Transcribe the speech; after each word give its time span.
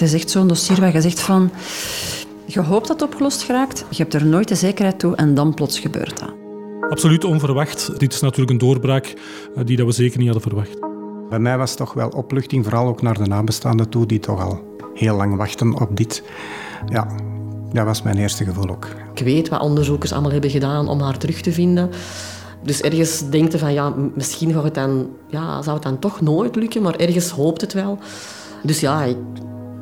Het 0.00 0.08
is 0.08 0.14
echt 0.14 0.30
zo'n 0.30 0.46
dossier 0.46 0.80
waar 0.80 0.92
je 0.92 1.00
zegt 1.00 1.20
van... 1.20 1.50
Je 2.44 2.60
hoopt 2.60 2.88
dat 2.88 3.00
het 3.00 3.08
opgelost 3.08 3.42
geraakt, 3.42 3.84
je 3.90 4.02
hebt 4.02 4.14
er 4.14 4.26
nooit 4.26 4.48
de 4.48 4.54
zekerheid 4.54 4.98
toe 4.98 5.16
en 5.16 5.34
dan 5.34 5.54
plots 5.54 5.78
gebeurt 5.78 6.18
dat. 6.18 6.32
Absoluut 6.90 7.24
onverwacht. 7.24 7.98
Dit 7.98 8.12
is 8.12 8.20
natuurlijk 8.20 8.50
een 8.50 8.58
doorbraak 8.58 9.14
eh, 9.54 9.64
die 9.64 9.76
dat 9.76 9.86
we 9.86 9.92
zeker 9.92 10.18
niet 10.18 10.28
hadden 10.28 10.50
verwacht. 10.50 10.80
Bij 11.28 11.38
mij 11.38 11.58
was 11.58 11.68
het 11.68 11.78
toch 11.78 11.92
wel 11.92 12.08
opluchting, 12.08 12.64
vooral 12.64 12.86
ook 12.86 13.02
naar 13.02 13.18
de 13.18 13.26
nabestaanden 13.26 13.88
toe, 13.88 14.06
die 14.06 14.18
toch 14.18 14.42
al 14.42 14.76
heel 14.94 15.16
lang 15.16 15.36
wachten 15.36 15.80
op 15.80 15.96
dit. 15.96 16.22
Ja, 16.88 17.06
dat 17.72 17.84
was 17.84 18.02
mijn 18.02 18.18
eerste 18.18 18.44
gevoel 18.44 18.68
ook. 18.68 18.86
Ik 19.14 19.24
weet 19.24 19.48
wat 19.48 19.60
onderzoekers 19.60 20.12
allemaal 20.12 20.32
hebben 20.32 20.50
gedaan 20.50 20.88
om 20.88 21.00
haar 21.00 21.18
terug 21.18 21.40
te 21.40 21.52
vinden. 21.52 21.90
Dus 22.62 22.80
ergens 22.80 23.30
denkt 23.30 23.52
je 23.52 23.58
van, 23.58 23.72
ja, 23.72 23.94
misschien 24.14 24.52
gaat 24.52 24.64
het 24.64 24.74
dan, 24.74 25.08
ja, 25.28 25.62
zou 25.62 25.74
het 25.74 25.84
dan 25.84 25.98
toch 25.98 26.20
nooit 26.20 26.56
lukken, 26.56 26.82
maar 26.82 26.94
ergens 26.96 27.30
hoopt 27.30 27.60
het 27.60 27.72
wel. 27.72 27.98
Dus 28.62 28.80
ja, 28.80 29.02
ik, 29.02 29.16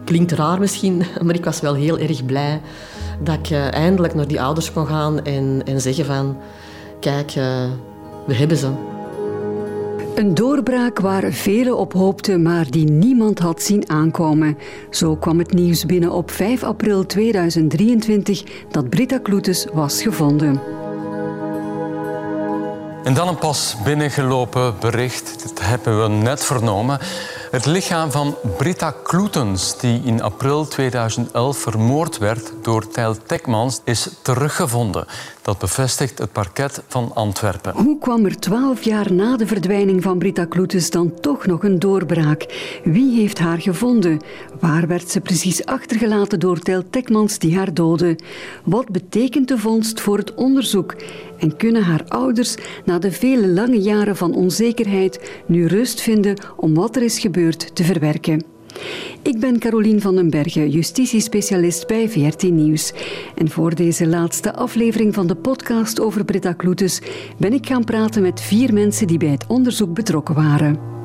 klinkt 0.09 0.33
raar 0.33 0.59
misschien, 0.59 1.05
maar 1.25 1.35
ik 1.35 1.45
was 1.45 1.61
wel 1.61 1.75
heel 1.75 1.99
erg 1.99 2.25
blij 2.25 2.61
dat 3.21 3.35
ik 3.35 3.51
uh, 3.51 3.73
eindelijk 3.73 4.15
naar 4.15 4.29
die 4.29 4.41
ouders 4.41 4.73
kon 4.73 4.87
gaan 4.87 5.25
en, 5.25 5.63
en 5.65 5.81
zeggen 5.81 6.05
van, 6.05 6.37
kijk, 7.01 7.35
uh, 7.37 7.65
we 8.27 8.35
hebben 8.35 8.57
ze. 8.57 8.71
Een 10.15 10.35
doorbraak 10.35 10.99
waar 11.01 11.33
velen 11.33 11.77
op 11.77 11.93
hoopten, 11.93 12.43
maar 12.43 12.71
die 12.71 12.91
niemand 12.91 13.39
had 13.39 13.63
zien 13.63 13.91
aankomen. 13.91 14.59
Zo 14.91 15.17
kwam 15.17 15.39
het 15.39 15.53
nieuws 15.53 15.87
binnen 15.87 16.11
op 16.11 16.31
5 16.31 16.63
april 16.63 17.07
2023 17.07 18.43
dat 18.71 18.89
Britta 18.89 19.19
Kloetes 19.19 19.67
was 19.73 20.03
gevonden. 20.03 20.61
En 23.05 23.15
dan 23.15 23.29
een 23.29 23.39
pas 23.39 23.77
binnengelopen 23.85 24.75
bericht, 24.81 25.43
dat 25.43 25.67
hebben 25.67 26.03
we 26.03 26.09
net 26.09 26.45
vernomen. 26.45 26.99
Het 27.51 27.67
lichaam 27.67 28.11
van 28.11 28.37
Britta 28.57 28.95
Kloetens, 29.03 29.79
die 29.79 30.03
in 30.05 30.23
april 30.23 30.67
2011 30.67 31.59
vermoord 31.59 32.19
werd 32.19 32.53
door 32.63 32.89
Tijl 32.89 33.17
Tekmans, 33.27 33.81
is 33.85 34.09
teruggevonden. 34.23 35.07
Dat 35.43 35.59
bevestigt 35.59 36.19
het 36.19 36.33
parket 36.33 36.83
van 36.89 37.11
Antwerpen. 37.15 37.75
Hoe 37.75 37.99
kwam 37.99 38.25
er 38.25 38.39
twaalf 38.39 38.83
jaar 38.83 39.13
na 39.13 39.37
de 39.37 39.47
verdwijning 39.47 40.03
van 40.03 40.19
Britta 40.19 40.45
Kloetens 40.45 40.91
dan 40.91 41.13
nog 41.47 41.65
een 41.65 41.79
doorbraak? 41.79 42.47
Wie 42.85 43.21
heeft 43.21 43.39
haar 43.39 43.61
gevonden? 43.61 44.21
Waar 44.61 44.87
werd 44.87 45.11
ze 45.11 45.21
precies 45.21 45.65
achtergelaten 45.65 46.41
door 46.41 46.59
Tijl 46.59 46.83
Tekmans 46.91 47.39
die 47.39 47.57
haar 47.57 47.75
doodde? 47.75 48.19
Wat 48.65 48.89
betekent 48.89 49.49
de 49.49 49.59
vondst 49.59 50.01
voor 50.01 50.19
het 50.19 50.35
onderzoek? 50.35 50.95
En 51.39 51.57
kunnen 51.57 51.83
haar 51.83 52.05
ouders 52.09 52.55
na 52.85 52.99
de 52.99 53.13
vele 53.13 53.49
lange 53.49 53.81
jaren 53.81 54.17
van 54.17 54.35
onzekerheid 54.35 55.43
nu 55.47 55.67
rust 55.67 56.01
vinden 56.01 56.37
om 56.57 56.75
wat 56.75 56.97
er 56.97 57.03
is 57.03 57.19
gebeurd 57.19 57.75
te 57.75 57.85
verwerken? 57.85 58.57
Ik 59.23 59.41
ben 59.41 59.59
Carolien 59.59 60.01
van 60.01 60.15
den 60.17 60.31
Bergen, 60.31 60.71
justitiespecialist 60.71 61.87
bij 61.87 62.09
VRT 62.09 62.43
Nieuws. 62.43 62.93
En 63.35 63.51
voor 63.51 63.75
deze 63.75 64.07
laatste 64.07 64.55
aflevering 64.55 65.15
van 65.15 65.27
de 65.27 65.35
podcast 65.35 66.01
over 66.01 66.25
Britta 66.25 66.53
Kloetes 66.53 67.01
ben 67.39 67.53
ik 67.53 67.67
gaan 67.67 67.85
praten 67.85 68.23
met 68.23 68.41
vier 68.41 68.73
mensen 68.73 69.07
die 69.07 69.19
bij 69.19 69.29
het 69.29 69.47
onderzoek 69.47 69.95
betrokken 69.95 70.35
waren. 70.35 70.98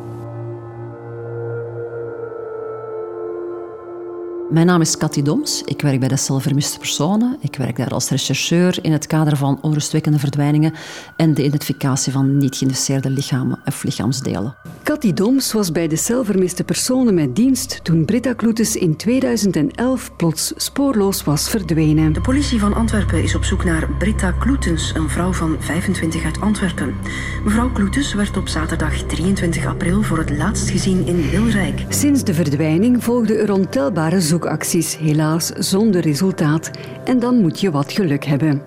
Mijn 4.54 4.66
naam 4.66 4.82
is 4.82 4.98
Cathy 4.98 5.22
Doms. 5.22 5.62
Ik 5.66 5.82
werk 5.82 6.00
bij 6.00 6.08
de 6.08 6.18
Cel 6.18 6.40
Vermiste 6.40 6.78
Personen. 6.78 7.38
Ik 7.40 7.56
werk 7.56 7.76
daar 7.78 7.90
als 7.90 8.10
rechercheur 8.10 8.80
in 8.82 8.92
het 8.92 9.08
kader 9.08 9.38
van 9.38 9.60
onrustwekkende 9.62 10.20
verdwijningen 10.20 10.74
en 11.16 11.34
de 11.34 11.44
identificatie 11.44 12.12
van 12.12 12.38
niet 12.38 12.56
geïnteresseerde 12.56 13.10
lichamen 13.10 13.60
of 13.66 13.84
lichaamsdelen. 13.84 14.56
Cathy 14.84 15.14
Doms 15.14 15.54
was 15.54 15.72
bij 15.72 15.88
de 15.88 15.96
Cel 15.96 16.26
Vermiste 16.26 16.64
Personen 16.64 17.14
met 17.14 17.36
dienst 17.36 17.84
toen 17.84 18.06
Britta 18.06 18.34
Kloetes 18.34 18.76
in 18.76 18.96
2011 18.96 20.16
plots 20.16 20.54
spoorloos 20.56 21.24
was 21.24 21.50
verdwenen. 21.50 22.14
De 22.14 22.22
politie 22.22 22.60
van 22.60 22.74
Antwerpen 22.74 23.24
is 23.24 23.36
op 23.36 23.44
zoek 23.44 23.64
naar 23.64 23.90
Britta 24.00 24.32
Kloetens, 24.32 24.92
een 24.96 25.10
vrouw 25.10 25.34
van 25.34 25.56
25 25.60 26.24
uit 26.24 26.42
Antwerpen. 26.42 26.96
Mevrouw 27.44 27.72
Kloetens 27.72 28.14
werd 28.14 28.38
op 28.38 28.48
zaterdag 28.48 28.94
23 28.94 29.66
april 29.66 30.02
voor 30.02 30.18
het 30.18 30.38
laatst 30.38 30.70
gezien 30.70 31.08
in 31.08 31.30
Wilrijk. 31.30 31.86
Sinds 31.90 32.24
de 32.24 32.34
verdwijning 32.34 33.04
volgden 33.04 33.40
er 33.40 33.52
ontelbare 33.52 34.22
zoek 34.22 34.42
zoekacties, 34.44 34.98
helaas 34.98 35.48
zonder 35.48 36.02
resultaat. 36.02 36.72
En 37.04 37.20
dan 37.20 37.42
moet 37.42 37.60
je 37.60 37.72
wat 37.72 37.92
geluk 37.92 38.26
hebben. 38.26 38.62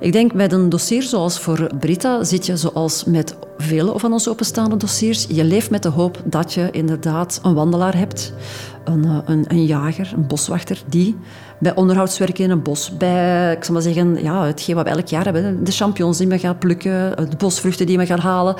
Ik 0.00 0.12
denk 0.12 0.34
met 0.34 0.52
een 0.52 0.68
dossier 0.68 1.02
zoals 1.02 1.40
voor 1.40 1.70
Brita 1.78 2.24
zit 2.24 2.46
je 2.46 2.56
zoals 2.56 3.04
met 3.04 3.36
vele 3.56 3.98
van 3.98 4.12
onze 4.12 4.30
openstaande 4.30 4.76
dossiers. 4.76 5.26
Je 5.28 5.44
leeft 5.44 5.70
met 5.70 5.82
de 5.82 5.88
hoop 5.88 6.22
dat 6.24 6.54
je 6.54 6.68
inderdaad 6.70 7.40
een 7.42 7.54
wandelaar 7.54 7.96
hebt, 7.96 8.32
een, 8.84 9.04
eh, 9.04 9.18
een, 9.24 9.44
een 9.48 9.64
jager, 9.64 10.12
een 10.14 10.26
boswachter, 10.26 10.82
die 10.86 11.16
bij 11.58 11.74
onderhoudswerk 11.74 12.38
in 12.38 12.50
een 12.50 12.62
bos, 12.62 12.96
bij 12.96 13.52
ik 13.52 13.64
zal 13.64 13.74
maar 13.74 13.82
zeggen, 13.82 14.22
ja, 14.22 14.44
hetgeen 14.44 14.74
wat 14.74 14.84
we 14.84 14.90
elk 14.90 15.06
jaar 15.06 15.24
hebben, 15.24 15.64
de 15.64 15.72
champignons 15.72 16.18
die 16.18 16.26
we 16.26 16.38
gaan 16.38 16.58
plukken, 16.58 17.16
de 17.30 17.36
bosvruchten 17.36 17.86
die 17.86 17.98
we 17.98 18.06
gaan 18.06 18.18
halen, 18.18 18.56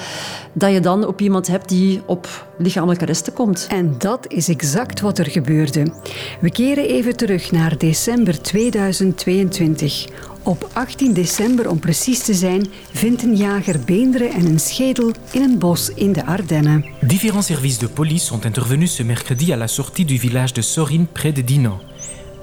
dat 0.53 0.73
je 0.73 0.81
dan 0.81 1.07
op 1.07 1.21
iemand 1.21 1.47
hebt 1.47 1.69
die 1.69 2.03
op 2.07 2.47
lichamelijke 2.59 3.05
resten 3.05 3.33
komt. 3.33 3.67
En 3.71 3.95
dat 3.99 4.27
is 4.29 4.49
exact 4.49 5.01
wat 5.01 5.19
er 5.19 5.31
gebeurde. 5.31 5.93
We 6.41 6.51
keren 6.51 6.89
even 6.89 7.17
terug 7.17 7.51
naar 7.51 7.79
december 7.79 8.43
2022. 8.43 10.07
Op 10.43 10.69
18 10.73 11.13
december, 11.13 11.71
om 11.71 11.79
precies 11.79 12.23
te 12.23 12.35
zijn, 12.35 12.67
vindt 12.93 13.23
een 13.23 13.37
jager 13.37 13.81
beenderen 13.85 14.31
en 14.31 14.47
een 14.47 14.61
schedel 14.61 15.13
in 15.31 15.43
een 15.43 15.59
bos 15.59 15.91
in 15.95 16.13
de 16.13 16.27
Ardennen. 16.27 16.85
Différents 17.01 17.47
services 17.47 17.79
de 17.79 17.89
police 17.89 18.25
sont 18.25 18.45
intervenus 18.45 18.95
ce 18.95 19.05
mercredi 19.05 19.53
à 19.53 19.57
la 19.57 19.67
sortie 19.67 20.05
du 20.05 20.19
village 20.19 20.53
de 20.53 20.63
Sorine 20.63 21.07
près 21.13 21.35
de 21.35 21.45
Dinan. 21.45 21.81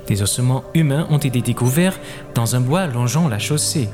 Des 0.08 0.22
ossements 0.22 0.64
humains 0.74 1.08
ont 1.10 1.18
été 1.18 1.42
découverts 1.42 2.00
dans 2.34 2.56
un 2.56 2.62
bois 2.62 2.88
longeant 2.88 3.28
la 3.28 3.40
chaussée. 3.40 3.90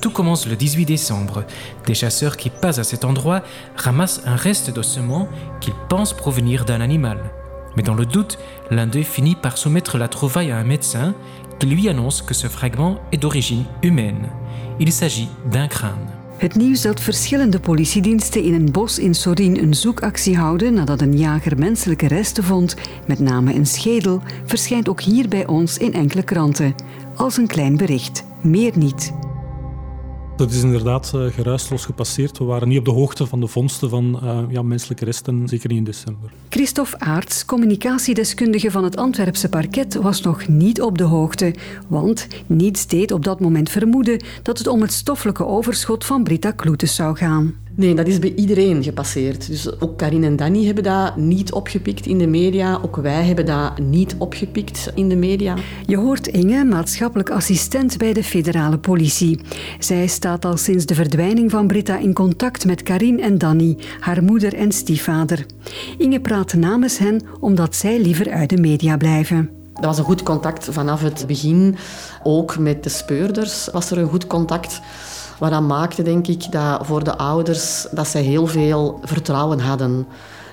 Tout 0.00 0.10
commence 0.10 0.46
le 0.46 0.56
18 0.56 0.84
décembre. 0.84 1.44
Des 1.86 1.94
chasseurs 1.94 2.36
qui 2.36 2.50
passent 2.50 2.78
à 2.78 2.84
cet 2.84 3.04
endroit 3.04 3.42
ramassent 3.76 4.22
un 4.26 4.36
reste 4.36 4.70
d'ossements 4.70 5.28
qu'ils 5.60 5.74
pensent 5.88 6.12
provenir 6.12 6.64
d'un 6.64 6.80
animal. 6.80 7.18
Mais 7.76 7.82
dans 7.82 7.94
le 7.94 8.06
doute, 8.06 8.38
l'un 8.70 8.86
d'eux 8.86 9.02
finit 9.02 9.34
par 9.34 9.58
soumettre 9.58 9.98
la 9.98 10.08
trouvaille 10.08 10.50
à 10.50 10.58
un 10.58 10.64
médecin 10.64 11.14
qui 11.58 11.66
lui 11.66 11.88
annonce 11.88 12.22
que 12.22 12.34
ce 12.34 12.48
fragment 12.48 13.00
est 13.12 13.16
d'origine 13.16 13.64
humaine. 13.82 14.28
Il 14.78 14.92
s'agit 14.92 15.28
d'un 15.46 15.68
crâne. 15.68 16.13
Het 16.44 16.54
nieuws 16.54 16.82
dat 16.82 17.00
verschillende 17.00 17.60
politiediensten 17.60 18.42
in 18.42 18.54
een 18.54 18.72
bos 18.72 18.98
in 18.98 19.14
Sorin 19.14 19.56
een 19.56 19.74
zoekactie 19.74 20.36
houden 20.36 20.74
nadat 20.74 21.00
een 21.00 21.18
jager 21.18 21.58
menselijke 21.58 22.06
resten 22.06 22.44
vond, 22.44 22.76
met 23.06 23.18
name 23.18 23.54
een 23.54 23.66
schedel, 23.66 24.22
verschijnt 24.44 24.88
ook 24.88 25.00
hier 25.00 25.28
bij 25.28 25.46
ons 25.46 25.78
in 25.78 25.92
enkele 25.92 26.22
kranten. 26.22 26.74
Als 27.16 27.36
een 27.36 27.46
klein 27.46 27.76
bericht, 27.76 28.24
meer 28.40 28.72
niet. 28.74 29.12
Dat 30.36 30.50
is 30.50 30.62
inderdaad 30.62 31.12
uh, 31.14 31.24
geruisloos 31.32 31.84
gepasseerd. 31.84 32.38
We 32.38 32.44
waren 32.44 32.68
niet 32.68 32.78
op 32.78 32.84
de 32.84 32.90
hoogte 32.90 33.26
van 33.26 33.40
de 33.40 33.46
vondsten 33.46 33.90
van 33.90 34.20
uh, 34.24 34.38
ja, 34.48 34.62
menselijke 34.62 35.04
resten, 35.04 35.48
zeker 35.48 35.68
niet 35.68 35.78
in 35.78 35.84
december. 35.84 36.32
Christophe 36.48 36.98
Aarts, 36.98 37.44
communicatiedeskundige 37.44 38.70
van 38.70 38.84
het 38.84 38.96
Antwerpse 38.96 39.48
parket, 39.48 39.94
was 39.94 40.20
nog 40.20 40.48
niet 40.48 40.82
op 40.82 40.98
de 40.98 41.04
hoogte. 41.04 41.54
Want 41.88 42.26
niets 42.46 42.86
deed 42.86 43.12
op 43.12 43.24
dat 43.24 43.40
moment 43.40 43.70
vermoeden 43.70 44.22
dat 44.42 44.58
het 44.58 44.66
om 44.66 44.80
het 44.80 44.92
stoffelijke 44.92 45.46
overschot 45.46 46.04
van 46.04 46.24
Britta 46.24 46.50
Kloetes 46.50 46.94
zou 46.94 47.16
gaan. 47.16 47.54
Nee, 47.76 47.94
dat 47.94 48.06
is 48.06 48.18
bij 48.18 48.32
iedereen 48.36 48.82
gepasseerd. 48.82 49.46
Dus 49.46 49.80
ook 49.80 49.98
Karin 49.98 50.24
en 50.24 50.36
Danny 50.36 50.64
hebben 50.64 50.84
dat 50.84 51.16
niet 51.16 51.52
opgepikt 51.52 52.06
in 52.06 52.18
de 52.18 52.26
media. 52.26 52.78
Ook 52.82 52.96
wij 52.96 53.24
hebben 53.24 53.46
dat 53.46 53.78
niet 53.78 54.14
opgepikt 54.18 54.92
in 54.94 55.08
de 55.08 55.16
media. 55.16 55.54
Je 55.86 55.96
hoort 55.96 56.26
Inge, 56.26 56.64
maatschappelijk 56.64 57.30
assistent 57.30 57.98
bij 57.98 58.12
de 58.12 58.24
federale 58.24 58.78
politie. 58.78 59.40
Zij 59.78 60.06
staat 60.06 60.44
al 60.44 60.56
sinds 60.56 60.86
de 60.86 60.94
verdwijning 60.94 61.50
van 61.50 61.66
Britta 61.66 61.98
in 61.98 62.12
contact 62.12 62.64
met 62.64 62.82
Karin 62.82 63.20
en 63.20 63.38
Danny, 63.38 63.76
haar 64.00 64.22
moeder 64.22 64.54
en 64.54 64.72
stiefvader. 64.72 65.46
Inge 65.98 66.20
praat 66.20 66.54
namens 66.54 66.98
hen 66.98 67.20
omdat 67.40 67.74
zij 67.74 68.00
liever 68.00 68.30
uit 68.30 68.50
de 68.50 68.60
media 68.60 68.96
blijven. 68.96 69.50
Dat 69.74 69.84
was 69.84 69.98
een 69.98 70.04
goed 70.04 70.22
contact 70.22 70.68
vanaf 70.70 71.00
het 71.00 71.24
begin. 71.26 71.76
Ook 72.22 72.58
met 72.58 72.82
de 72.82 72.88
speurders 72.88 73.68
was 73.72 73.90
er 73.90 73.98
een 73.98 74.08
goed 74.08 74.26
contact. 74.26 74.80
Wat 75.38 75.50
dat 75.50 75.62
maakte, 75.62 76.02
denk 76.02 76.26
ik, 76.26 76.52
dat 76.52 76.86
voor 76.86 77.04
de 77.04 77.16
ouders 77.16 77.86
dat 77.90 78.08
zij 78.08 78.22
heel 78.22 78.46
veel 78.46 79.00
vertrouwen 79.02 79.60
hadden 79.60 80.06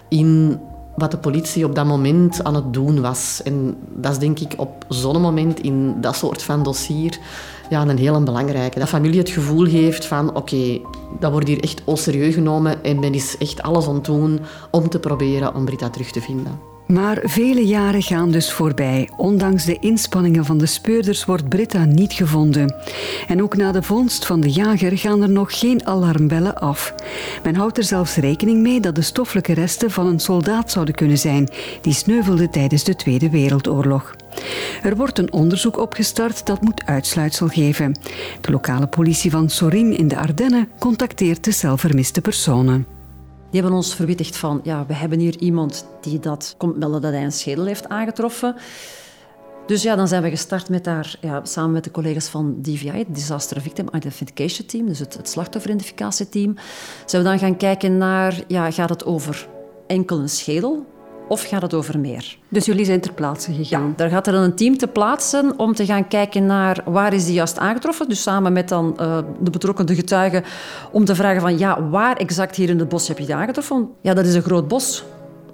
in 0.08 0.60
wat 0.96 1.12
de 1.12 1.18
politie 1.18 1.66
op 1.66 1.76
dat 1.76 1.86
moment 1.86 2.44
aan 2.44 2.56
het 2.56 2.74
doen 2.74 3.02
was. 3.02 3.42
En 3.44 3.78
dat 3.96 4.12
is 4.12 4.18
denk 4.18 4.40
ik 4.40 4.54
op 4.58 4.86
zo'n 4.88 5.22
moment 5.22 5.60
in 5.60 6.02
dat 6.02 6.16
soort 6.16 6.44
van 6.44 6.64
dossier 6.64 7.20
ja, 7.70 7.82
een 7.82 7.98
heel 7.98 8.24
belangrijke. 8.24 8.80
Dat 8.80 8.88
familie 8.88 9.20
het 9.20 9.30
gevoel 9.30 9.66
heeft 9.66 10.06
van 10.06 10.36
oké, 10.36 10.80
dat 11.20 11.32
wordt 11.32 11.48
hier 11.48 11.64
echt 11.64 11.82
serieus 11.94 12.34
genomen 12.34 12.84
en 12.84 13.00
men 13.00 13.14
is 13.14 13.38
echt 13.38 13.62
alles 13.62 13.88
aan 13.88 13.96
het 13.96 14.06
doen 14.06 14.40
om 14.72 14.90
te 14.90 15.00
proberen 15.00 15.56
om 15.56 15.66
Britta 15.66 15.90
terug 15.90 16.12
te 16.12 16.22
vinden. 16.22 16.71
Maar 16.92 17.20
vele 17.24 17.66
jaren 17.66 18.02
gaan 18.02 18.32
dus 18.32 18.52
voorbij. 18.52 19.10
Ondanks 19.18 19.66
de 19.66 19.80
inspanningen 19.80 20.46
van 20.46 20.58
de 20.58 20.66
speurders 20.66 21.26
wordt 21.26 21.50
Britta 21.50 21.86
niet 21.86 22.14
gevonden. 22.14 22.76
En 23.28 23.42
ook 23.42 23.56
na 23.56 23.72
de 23.72 23.84
vondst 23.84 24.26
van 24.26 24.40
de 24.40 24.52
jager 24.52 24.98
gaan 24.98 25.22
er 25.22 25.30
nog 25.30 25.60
geen 25.60 25.86
alarmbellen 25.86 26.56
af. 26.56 26.94
Men 27.44 27.56
houdt 27.56 27.78
er 27.78 27.84
zelfs 27.84 28.16
rekening 28.16 28.62
mee 28.62 28.80
dat 28.80 28.96
de 28.96 29.02
stoffelijke 29.02 29.54
resten 29.54 29.92
van 29.92 30.08
een 30.08 30.20
soldaat 30.20 30.72
zouden 30.72 30.96
kunnen 30.96 31.18
zijn 31.18 31.50
die 31.82 31.94
sneuvelde 31.94 32.50
tijdens 32.50 32.84
de 32.84 32.96
Tweede 32.96 33.30
Wereldoorlog. 33.30 34.16
Er 34.84 34.96
wordt 34.96 35.20
een 35.20 35.34
onderzoek 35.34 35.78
opgestart 35.78 36.46
dat 36.46 36.62
moet 36.62 36.86
uitsluitsel 36.86 37.48
geven. 37.48 38.00
De 38.42 38.52
lokale 38.52 38.88
politie 38.88 39.32
van 39.32 39.50
Sorin 39.50 39.98
in 39.98 40.08
de 40.08 40.18
Ardennen 40.18 40.70
contacteert 40.80 41.44
de 41.44 41.52
zelfvermiste 41.52 42.22
personen. 42.22 43.01
Die 43.52 43.60
hebben 43.62 43.78
ons 43.78 43.96
verwittigd 43.96 44.38
van, 44.38 44.60
ja, 44.64 44.86
we 44.86 44.94
hebben 44.94 45.20
hier 45.20 45.38
iemand 45.40 45.86
die 46.02 46.20
dat 46.20 46.56
komt 46.58 46.78
melden 46.78 47.02
dat 47.02 47.12
hij 47.12 47.24
een 47.24 47.32
schedel 47.32 47.66
heeft 47.66 47.90
aangetroffen. 47.90 48.56
Dus 49.66 49.84
ja, 49.84 49.96
dan 49.96 50.08
zijn 50.08 50.24
we 50.24 50.30
gestart 50.30 50.70
met 50.70 50.84
daar, 50.84 51.18
ja, 51.22 51.46
samen 51.46 51.72
met 51.72 51.84
de 51.84 51.92
collega's 51.92 52.28
van 52.28 52.56
DVI, 52.62 52.98
het 52.98 53.16
Disaster 53.16 53.62
Victim 53.62 53.88
Identification 53.94 54.68
Team, 54.68 54.86
dus 54.86 55.00
het, 55.00 55.18
het 55.18 55.30
slachtofferidentificatieteam. 55.30 56.56
Zijn 57.06 57.24
we 57.24 57.30
dan 57.30 57.40
gaan 57.40 57.58
kijken 57.58 57.98
naar, 57.98 58.44
ja, 58.48 58.72
gaat 58.72 58.90
het 58.90 59.06
over 59.06 59.48
enkel 59.88 60.20
een 60.20 60.30
schedel 60.30 60.86
of 61.32 61.44
gaat 61.44 61.62
het 61.62 61.74
over 61.74 62.00
meer? 62.00 62.38
Dus 62.50 62.66
jullie 62.66 62.86
zijn 62.86 63.02
ter 63.02 63.14
plaatse 63.14 63.54
gegaan? 63.54 63.88
Ja, 63.88 63.94
daar 63.96 64.10
gaat 64.10 64.28
er 64.28 64.34
dan 64.34 64.44
een 64.44 64.56
team 64.56 64.78
te 64.78 64.88
plaatsen 64.88 65.60
om 65.60 65.74
te 65.74 65.86
gaan 65.86 66.08
kijken 66.08 66.46
naar 66.46 66.84
waar 66.86 67.14
is 67.14 67.26
die 67.26 67.34
juist 67.34 67.58
aangetroffen. 67.58 68.10
Dus 68.10 68.22
samen 68.22 68.54
met 68.54 68.70
dan 68.70 68.98
uh, 69.02 69.18
de 69.40 69.50
betrokken 69.50 69.96
getuigen 69.96 70.44
om 70.92 71.06
te 71.06 71.16
vragen 71.16 71.42
van 71.42 71.58
ja, 71.58 71.90
waar 71.90 72.16
exact 72.16 72.56
hier 72.56 72.70
in 72.70 72.80
het 72.80 72.90
bos 72.90 73.08
heb 73.08 73.18
je 73.18 73.26
die 73.26 73.36
aangetroffen? 73.36 73.90
Ja, 74.02 74.14
dat 74.14 74.26
is 74.26 74.36
een 74.36 74.42
groot 74.42 74.68
bos. 74.68 75.04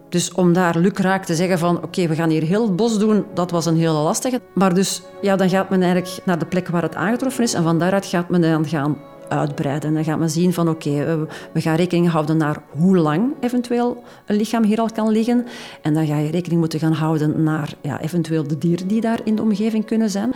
Dus 0.09 0.31
om 0.31 0.53
daar 0.53 0.77
lukraak 0.77 1.25
te 1.25 1.35
zeggen 1.35 1.59
van 1.59 1.83
oké, 1.83 2.07
we 2.07 2.15
gaan 2.15 2.29
hier 2.29 2.43
heel 2.43 2.63
het 2.63 2.75
bos 2.75 2.99
doen, 2.99 3.25
dat 3.33 3.51
was 3.51 3.65
een 3.65 3.77
hele 3.77 3.91
lastige. 3.91 4.41
Maar 4.53 4.73
dus 4.73 5.01
ja, 5.21 5.35
dan 5.35 5.49
gaat 5.49 5.69
men 5.69 5.81
eigenlijk 5.81 6.25
naar 6.25 6.39
de 6.39 6.45
plek 6.45 6.67
waar 6.67 6.81
het 6.81 6.95
aangetroffen 6.95 7.43
is 7.43 7.53
en 7.53 7.63
van 7.63 7.79
daaruit 7.79 8.05
gaat 8.05 8.29
men 8.29 8.41
dan 8.41 8.67
gaan 8.67 8.97
uitbreiden. 9.29 9.93
Dan 9.93 10.03
gaat 10.03 10.19
men 10.19 10.29
zien 10.29 10.53
van 10.53 10.69
oké, 10.69 11.27
we 11.51 11.61
gaan 11.61 11.75
rekening 11.75 12.09
houden 12.09 12.37
naar 12.37 12.63
hoe 12.69 12.97
lang 12.97 13.33
eventueel 13.39 14.03
een 14.25 14.35
lichaam 14.35 14.63
hier 14.63 14.79
al 14.79 14.89
kan 14.93 15.09
liggen. 15.09 15.45
En 15.81 15.93
dan 15.93 16.07
ga 16.07 16.17
je 16.17 16.31
rekening 16.31 16.59
moeten 16.59 16.79
gaan 16.79 16.93
houden 16.93 17.43
naar 17.43 17.73
ja, 17.81 18.01
eventueel 18.01 18.47
de 18.47 18.57
dieren 18.57 18.87
die 18.87 19.01
daar 19.01 19.19
in 19.23 19.35
de 19.35 19.41
omgeving 19.41 19.85
kunnen 19.85 20.09
zijn. 20.09 20.33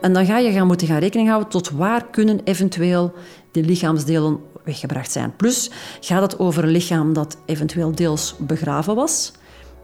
En 0.00 0.12
dan 0.12 0.26
ga 0.26 0.38
je 0.38 0.52
gaan 0.52 0.66
moeten 0.66 0.86
gaan 0.86 0.98
rekening 0.98 1.28
houden 1.28 1.50
tot 1.50 1.70
waar 1.70 2.06
kunnen 2.10 2.40
eventueel 2.44 3.12
die 3.50 3.64
lichaamsdelen 3.64 4.40
weggebracht 4.64 5.12
zijn. 5.12 5.36
Plus 5.36 5.70
gaat 6.00 6.22
het 6.22 6.38
over 6.38 6.64
een 6.64 6.70
lichaam 6.70 7.12
dat 7.12 7.36
eventueel 7.44 7.94
deels 7.94 8.34
begraven 8.38 8.94
was 8.94 9.32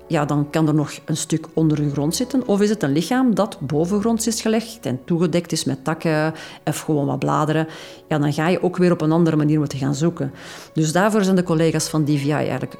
ja, 0.08 0.24
dan 0.24 0.50
kan 0.50 0.68
er 0.68 0.74
nog 0.74 0.92
een 1.04 1.16
stuk 1.16 1.46
onder 1.52 1.76
de 1.76 1.90
grond 1.90 2.14
zitten. 2.14 2.46
Of 2.46 2.60
is 2.60 2.68
het 2.68 2.82
een 2.82 2.92
lichaam 2.92 3.34
dat 3.34 3.60
bovengronds 3.60 4.26
is 4.26 4.40
gelegd 4.40 4.86
en 4.86 5.00
toegedekt 5.04 5.52
is 5.52 5.64
met 5.64 5.84
takken 5.84 6.34
of 6.64 6.80
gewoon 6.80 7.06
wat 7.06 7.18
bladeren. 7.18 7.66
Ja, 8.08 8.18
dan 8.18 8.32
ga 8.32 8.48
je 8.48 8.62
ook 8.62 8.76
weer 8.76 8.92
op 8.92 9.00
een 9.00 9.12
andere 9.12 9.36
manier 9.36 9.58
moeten 9.58 9.78
gaan 9.78 9.94
zoeken. 9.94 10.32
Dus 10.72 10.92
daarvoor 10.92 11.24
zijn 11.24 11.36
de 11.36 11.42
collega's 11.42 11.88
van 11.88 12.04
DVI 12.04 12.30
eigenlijk 12.30 12.76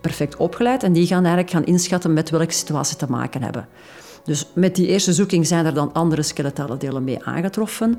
perfect 0.00 0.36
opgeleid 0.36 0.82
en 0.82 0.92
die 0.92 1.06
gaan 1.06 1.24
eigenlijk 1.24 1.50
gaan 1.50 1.64
inschatten 1.64 2.12
met 2.12 2.30
welke 2.30 2.52
situatie 2.52 2.96
te 2.96 3.10
maken 3.10 3.42
hebben. 3.42 3.68
Dus 4.24 4.46
met 4.54 4.76
die 4.76 4.86
eerste 4.86 5.12
zoeking 5.12 5.46
zijn 5.46 5.66
er 5.66 5.74
dan 5.74 5.92
andere 5.92 6.22
skeletale 6.22 6.76
delen 6.76 7.04
mee 7.04 7.24
aangetroffen. 7.24 7.98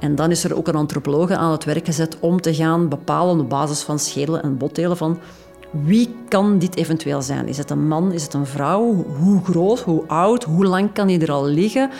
En 0.00 0.14
dan 0.14 0.30
is 0.30 0.44
er 0.44 0.56
ook 0.56 0.68
een 0.68 0.74
antropologe 0.74 1.36
aan 1.36 1.52
het 1.52 1.64
werk 1.64 1.84
gezet 1.84 2.16
om 2.20 2.40
te 2.40 2.54
gaan 2.54 2.88
bepalen 2.88 3.40
op 3.40 3.48
basis 3.48 3.82
van 3.82 3.98
schedelen 3.98 4.42
en 4.42 4.56
botdelen 4.56 4.96
van 4.96 5.18
wie 5.70 6.14
kan 6.28 6.58
dit 6.58 6.76
eventueel 6.76 7.22
zijn? 7.22 7.48
Is 7.48 7.58
het 7.58 7.70
een 7.70 7.88
man? 7.88 8.12
Is 8.12 8.22
het 8.22 8.34
een 8.34 8.46
vrouw? 8.46 9.04
Hoe 9.18 9.44
groot? 9.44 9.80
Hoe 9.80 10.06
oud? 10.06 10.44
Hoe 10.44 10.64
lang 10.64 10.92
kan 10.92 11.08
hij 11.08 11.20
er 11.20 11.32
al 11.32 11.44
liggen? 11.44 11.90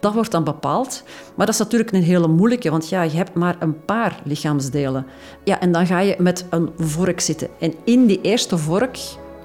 Dat 0.00 0.14
wordt 0.14 0.30
dan 0.30 0.44
bepaald. 0.44 1.02
Maar 1.34 1.46
dat 1.46 1.54
is 1.54 1.60
natuurlijk 1.60 1.92
een 1.92 2.02
hele 2.02 2.28
moeilijke, 2.28 2.70
want 2.70 2.88
ja, 2.88 3.02
je 3.02 3.16
hebt 3.16 3.34
maar 3.34 3.56
een 3.58 3.84
paar 3.84 4.20
lichaamsdelen. 4.24 5.06
Ja, 5.44 5.60
en 5.60 5.72
dan 5.72 5.86
ga 5.86 6.00
je 6.00 6.16
met 6.18 6.46
een 6.50 6.70
vork 6.76 7.20
zitten. 7.20 7.48
En 7.58 7.74
in 7.84 8.06
die 8.06 8.20
eerste 8.20 8.58
vork, 8.58 8.98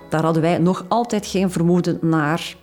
daar 0.10 0.24
hadden 0.24 0.42
wij 0.42 0.58
nog 0.58 0.86
altijd 0.88 1.26
geen 1.26 1.52
vermoeden 1.52 1.98
naar 2.02 2.56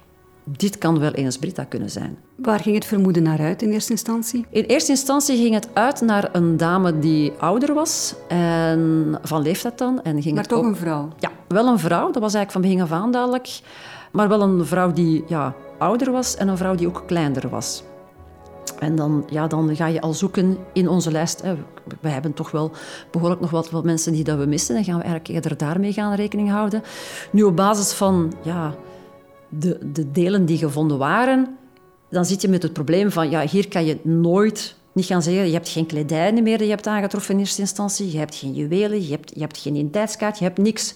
dit 0.56 0.78
kan 0.78 0.98
wel 0.98 1.12
eens 1.12 1.38
Brita 1.38 1.64
kunnen 1.64 1.90
zijn. 1.90 2.18
Waar 2.36 2.60
ging 2.60 2.74
het 2.74 2.84
vermoeden 2.84 3.22
naar 3.22 3.40
uit 3.40 3.62
in 3.62 3.70
eerste 3.70 3.92
instantie? 3.92 4.46
In 4.50 4.64
eerste 4.64 4.90
instantie 4.90 5.36
ging 5.36 5.54
het 5.54 5.68
uit 5.72 6.00
naar 6.00 6.28
een 6.32 6.56
dame 6.56 6.98
die 6.98 7.32
ouder 7.38 7.74
was, 7.74 8.14
en 8.28 9.18
van 9.22 9.42
leeftijd 9.42 9.78
dan. 9.78 10.02
En 10.02 10.22
ging 10.22 10.34
maar 10.34 10.42
het 10.42 10.52
toch 10.52 10.58
ook... 10.58 10.64
een 10.64 10.76
vrouw? 10.76 11.08
Ja, 11.18 11.30
wel 11.48 11.66
een 11.66 11.78
vrouw. 11.78 12.10
Dat 12.10 12.22
was 12.22 12.34
eigenlijk 12.34 12.50
van 12.52 12.60
begin 12.60 12.80
af 12.80 13.02
aan 13.02 13.12
duidelijk. 13.12 13.60
Maar 14.12 14.28
wel 14.28 14.40
een 14.40 14.66
vrouw 14.66 14.92
die 14.92 15.24
ja, 15.26 15.54
ouder 15.78 16.12
was 16.12 16.36
en 16.36 16.48
een 16.48 16.56
vrouw 16.56 16.74
die 16.74 16.86
ook 16.86 17.02
kleiner 17.06 17.48
was. 17.48 17.82
En 18.78 18.96
dan, 18.96 19.24
ja, 19.30 19.46
dan 19.46 19.76
ga 19.76 19.86
je 19.86 20.00
al 20.00 20.12
zoeken 20.12 20.58
in 20.72 20.88
onze 20.88 21.10
lijst. 21.10 21.42
We 22.00 22.08
hebben 22.08 22.34
toch 22.34 22.50
wel 22.50 22.70
behoorlijk 23.10 23.40
nog 23.40 23.50
wat, 23.50 23.70
wat 23.70 23.84
mensen 23.84 24.12
die 24.12 24.24
dat 24.24 24.38
we 24.38 24.46
missen. 24.46 24.74
Dan 24.74 24.84
gaan 24.84 24.96
we 24.96 25.02
eigenlijk 25.02 25.34
eerder 25.34 25.56
daarmee 25.56 25.92
gaan 25.92 26.14
rekening 26.14 26.50
houden. 26.50 26.82
Nu 27.30 27.42
op 27.42 27.56
basis 27.56 27.92
van 27.92 28.32
ja, 28.42 28.74
de, 29.48 29.92
de 29.92 30.10
delen 30.10 30.44
die 30.44 30.58
gevonden 30.58 30.98
waren, 30.98 31.56
dan 32.10 32.24
zit 32.24 32.42
je 32.42 32.48
met 32.48 32.62
het 32.62 32.72
probleem 32.72 33.10
van, 33.10 33.30
ja, 33.30 33.46
hier 33.46 33.68
kan 33.68 33.84
je 33.84 33.98
nooit 34.02 34.76
niet 34.92 35.06
gaan 35.06 35.22
zeggen, 35.22 35.46
je 35.46 35.52
hebt 35.52 35.68
geen 35.68 35.86
kledij 35.86 36.32
meer 36.32 36.58
die 36.58 36.66
je 36.66 36.72
hebt 36.72 36.86
aangetroffen 36.86 37.34
in 37.34 37.40
eerste 37.40 37.60
instantie, 37.60 38.12
je 38.12 38.18
hebt 38.18 38.34
geen 38.34 38.54
juwelen, 38.54 39.02
je 39.02 39.10
hebt, 39.10 39.30
je 39.34 39.40
hebt 39.40 39.58
geen 39.58 39.74
identiteitskaart, 39.74 40.38
je 40.38 40.44
hebt 40.44 40.58
niks. 40.58 40.94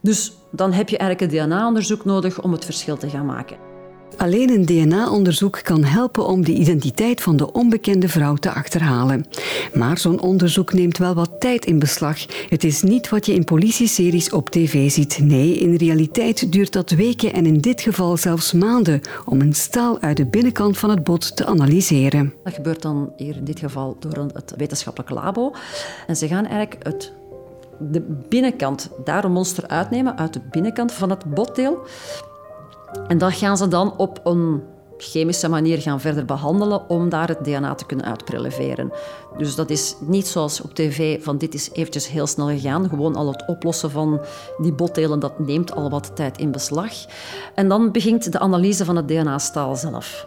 Dus 0.00 0.32
dan 0.50 0.72
heb 0.72 0.88
je 0.88 0.98
eigenlijk 0.98 1.32
een 1.32 1.46
DNA-onderzoek 1.46 2.04
nodig 2.04 2.42
om 2.42 2.52
het 2.52 2.64
verschil 2.64 2.96
te 2.96 3.10
gaan 3.10 3.26
maken. 3.26 3.67
Alleen 4.16 4.50
een 4.50 4.66
DNA-onderzoek 4.66 5.60
kan 5.62 5.84
helpen 5.84 6.26
om 6.26 6.44
de 6.44 6.52
identiteit 6.52 7.20
van 7.20 7.36
de 7.36 7.52
onbekende 7.52 8.08
vrouw 8.08 8.34
te 8.34 8.52
achterhalen. 8.52 9.26
Maar 9.74 9.98
zo'n 9.98 10.20
onderzoek 10.20 10.72
neemt 10.72 10.98
wel 10.98 11.14
wat 11.14 11.30
tijd 11.38 11.64
in 11.64 11.78
beslag. 11.78 12.48
Het 12.48 12.64
is 12.64 12.82
niet 12.82 13.08
wat 13.08 13.26
je 13.26 13.34
in 13.34 13.44
politieseries 13.44 14.30
op 14.30 14.50
tv 14.50 14.90
ziet. 14.90 15.18
Nee, 15.22 15.58
in 15.58 15.74
realiteit 15.74 16.52
duurt 16.52 16.72
dat 16.72 16.90
weken 16.90 17.32
en 17.32 17.46
in 17.46 17.60
dit 17.60 17.80
geval 17.80 18.16
zelfs 18.16 18.52
maanden 18.52 19.00
om 19.24 19.40
een 19.40 19.54
staal 19.54 20.00
uit 20.00 20.16
de 20.16 20.26
binnenkant 20.26 20.78
van 20.78 20.90
het 20.90 21.04
bot 21.04 21.36
te 21.36 21.46
analyseren. 21.46 22.34
Dat 22.44 22.54
gebeurt 22.54 22.82
dan 22.82 23.12
hier 23.16 23.36
in 23.36 23.44
dit 23.44 23.58
geval 23.58 23.96
door 23.98 24.28
het 24.32 24.54
wetenschappelijk 24.56 25.10
labo. 25.10 25.52
En 26.06 26.16
ze 26.16 26.28
gaan 26.28 26.46
eigenlijk 26.46 26.84
het 26.84 27.12
de 27.78 28.00
binnenkant, 28.28 28.90
daar 29.04 29.24
een 29.24 29.32
monster 29.32 29.68
uitnemen 29.68 30.18
uit 30.18 30.32
de 30.32 30.40
binnenkant 30.50 30.92
van 30.92 31.10
het 31.10 31.24
botdeel. 31.24 31.86
En 33.08 33.18
dat 33.18 33.32
gaan 33.32 33.56
ze 33.56 33.68
dan 33.68 33.96
op 33.96 34.20
een 34.24 34.62
chemische 34.98 35.48
manier 35.48 35.78
gaan 35.78 36.00
verder 36.00 36.24
behandelen 36.24 36.88
om 36.88 37.08
daar 37.08 37.28
het 37.28 37.44
DNA 37.44 37.74
te 37.74 37.86
kunnen 37.86 38.06
uitpreleveren. 38.06 38.92
Dus 39.36 39.54
dat 39.54 39.70
is 39.70 39.96
niet 40.00 40.26
zoals 40.26 40.60
op 40.60 40.74
tv 40.74 41.22
van 41.22 41.38
dit 41.38 41.54
is 41.54 41.70
eventjes 41.72 42.08
heel 42.08 42.26
snel 42.26 42.46
gegaan. 42.46 42.88
Gewoon 42.88 43.16
al 43.16 43.26
het 43.26 43.44
oplossen 43.46 43.90
van 43.90 44.20
die 44.56 44.72
botdelen, 44.72 45.20
dat 45.20 45.38
neemt 45.38 45.74
al 45.74 45.90
wat 45.90 46.16
tijd 46.16 46.38
in 46.38 46.50
beslag. 46.50 46.92
En 47.54 47.68
dan 47.68 47.92
begint 47.92 48.32
de 48.32 48.38
analyse 48.38 48.84
van 48.84 48.96
het 48.96 49.08
DNA-staal 49.08 49.76
zelf. 49.76 50.26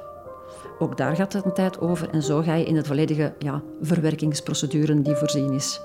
Ook 0.80 0.98
daar 0.98 1.16
gaat 1.16 1.34
het 1.34 1.46
een 1.46 1.54
tijd 1.54 1.80
over 1.80 2.10
en 2.10 2.24
zo 2.24 2.42
ga 2.42 2.54
je 2.54 2.66
in 2.66 2.76
het 2.76 2.88
volledige 2.88 3.34
ja, 3.40 3.62
verwerkingsprocedure 3.82 5.02
die 5.02 5.16
voorzien 5.16 5.52
is. 5.52 5.82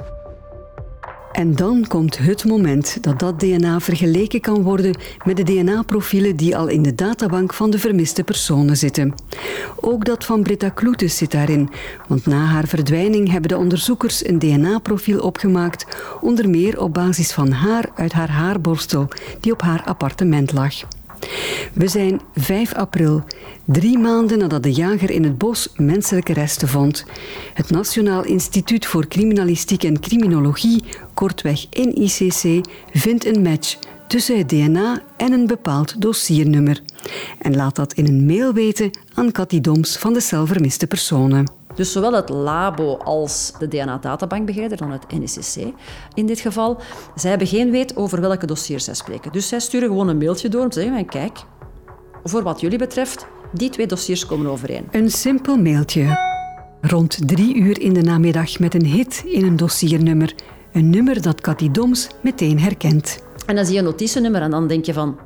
En 1.36 1.54
dan 1.54 1.84
komt 1.88 2.18
het 2.18 2.44
moment 2.44 3.02
dat 3.02 3.18
dat 3.18 3.40
DNA 3.40 3.80
vergeleken 3.80 4.40
kan 4.40 4.62
worden 4.62 4.96
met 5.24 5.36
de 5.36 5.42
DNA-profielen 5.42 6.36
die 6.36 6.56
al 6.56 6.68
in 6.68 6.82
de 6.82 6.94
databank 6.94 7.54
van 7.54 7.70
de 7.70 7.78
vermiste 7.78 8.24
personen 8.24 8.76
zitten. 8.76 9.14
Ook 9.80 10.04
dat 10.04 10.24
van 10.24 10.42
Britta 10.42 10.68
Kloetes 10.68 11.16
zit 11.16 11.30
daarin, 11.30 11.70
want 12.08 12.26
na 12.26 12.44
haar 12.44 12.66
verdwijning 12.66 13.30
hebben 13.30 13.48
de 13.48 13.56
onderzoekers 13.56 14.26
een 14.26 14.38
DNA-profiel 14.38 15.20
opgemaakt, 15.20 15.86
onder 16.20 16.48
meer 16.48 16.80
op 16.80 16.94
basis 16.94 17.32
van 17.32 17.50
haar 17.50 17.90
uit 17.94 18.12
haar 18.12 18.30
haarborstel 18.30 19.08
die 19.40 19.52
op 19.52 19.62
haar 19.62 19.82
appartement 19.84 20.52
lag. 20.52 20.74
We 21.72 21.88
zijn 21.88 22.20
5 22.34 22.74
april, 22.74 23.24
drie 23.64 23.98
maanden 23.98 24.38
nadat 24.38 24.62
de 24.62 24.72
jager 24.72 25.10
in 25.10 25.24
het 25.24 25.38
bos 25.38 25.72
menselijke 25.76 26.32
resten 26.32 26.68
vond. 26.68 27.04
Het 27.54 27.70
Nationaal 27.70 28.24
Instituut 28.24 28.86
voor 28.86 29.06
Criminalistiek 29.06 29.82
en 29.82 30.00
Criminologie, 30.00 30.84
kortweg 31.14 31.66
NICC, 31.70 32.66
vindt 32.92 33.24
een 33.24 33.42
match 33.42 33.76
tussen 34.08 34.38
het 34.38 34.48
DNA 34.48 35.02
en 35.16 35.32
een 35.32 35.46
bepaald 35.46 36.00
dossiernummer. 36.00 36.80
En 37.38 37.56
laat 37.56 37.76
dat 37.76 37.92
in 37.92 38.06
een 38.06 38.26
mail 38.26 38.52
weten 38.52 38.90
aan 39.14 39.32
Cathy 39.32 39.60
Doms 39.60 39.96
van 39.96 40.12
de 40.12 40.20
celvermiste 40.20 40.86
personen. 40.86 41.55
Dus 41.76 41.92
zowel 41.92 42.12
het 42.12 42.28
labo 42.28 42.96
als 42.96 43.52
de 43.58 43.68
DNA-databankbegeleider, 43.68 44.78
dan 44.78 44.90
het 44.90 45.12
NICC 45.12 45.74
in 46.14 46.26
dit 46.26 46.40
geval, 46.40 46.80
zij 47.14 47.30
hebben 47.30 47.48
geen 47.48 47.70
weet 47.70 47.96
over 47.96 48.20
welke 48.20 48.46
dossiers 48.46 48.84
zij 48.84 48.94
spreken. 48.94 49.32
Dus 49.32 49.48
zij 49.48 49.60
sturen 49.60 49.88
gewoon 49.88 50.08
een 50.08 50.18
mailtje 50.18 50.48
door 50.48 50.62
om 50.62 50.70
te 50.70 50.80
zeggen, 50.80 51.06
kijk, 51.06 51.38
voor 52.24 52.42
wat 52.42 52.60
jullie 52.60 52.78
betreft, 52.78 53.26
die 53.52 53.70
twee 53.70 53.86
dossiers 53.86 54.26
komen 54.26 54.50
overeen. 54.50 54.88
Een 54.90 55.10
simpel 55.10 55.56
mailtje. 55.56 56.34
Rond 56.80 57.28
drie 57.28 57.56
uur 57.56 57.80
in 57.80 57.92
de 57.92 58.02
namiddag 58.02 58.58
met 58.58 58.74
een 58.74 58.86
hit 58.86 59.24
in 59.26 59.44
een 59.44 59.56
dossiernummer. 59.56 60.34
Een 60.72 60.90
nummer 60.90 61.22
dat 61.22 61.40
Cathy 61.40 61.70
Doms 61.70 62.08
meteen 62.22 62.60
herkent. 62.60 63.24
En 63.46 63.56
dan 63.56 63.64
zie 63.64 63.74
je 63.74 63.78
een 63.78 63.84
notitienummer 63.84 64.42
en 64.42 64.50
dan 64.50 64.66
denk 64.66 64.84
je 64.84 64.92
van... 64.92 65.18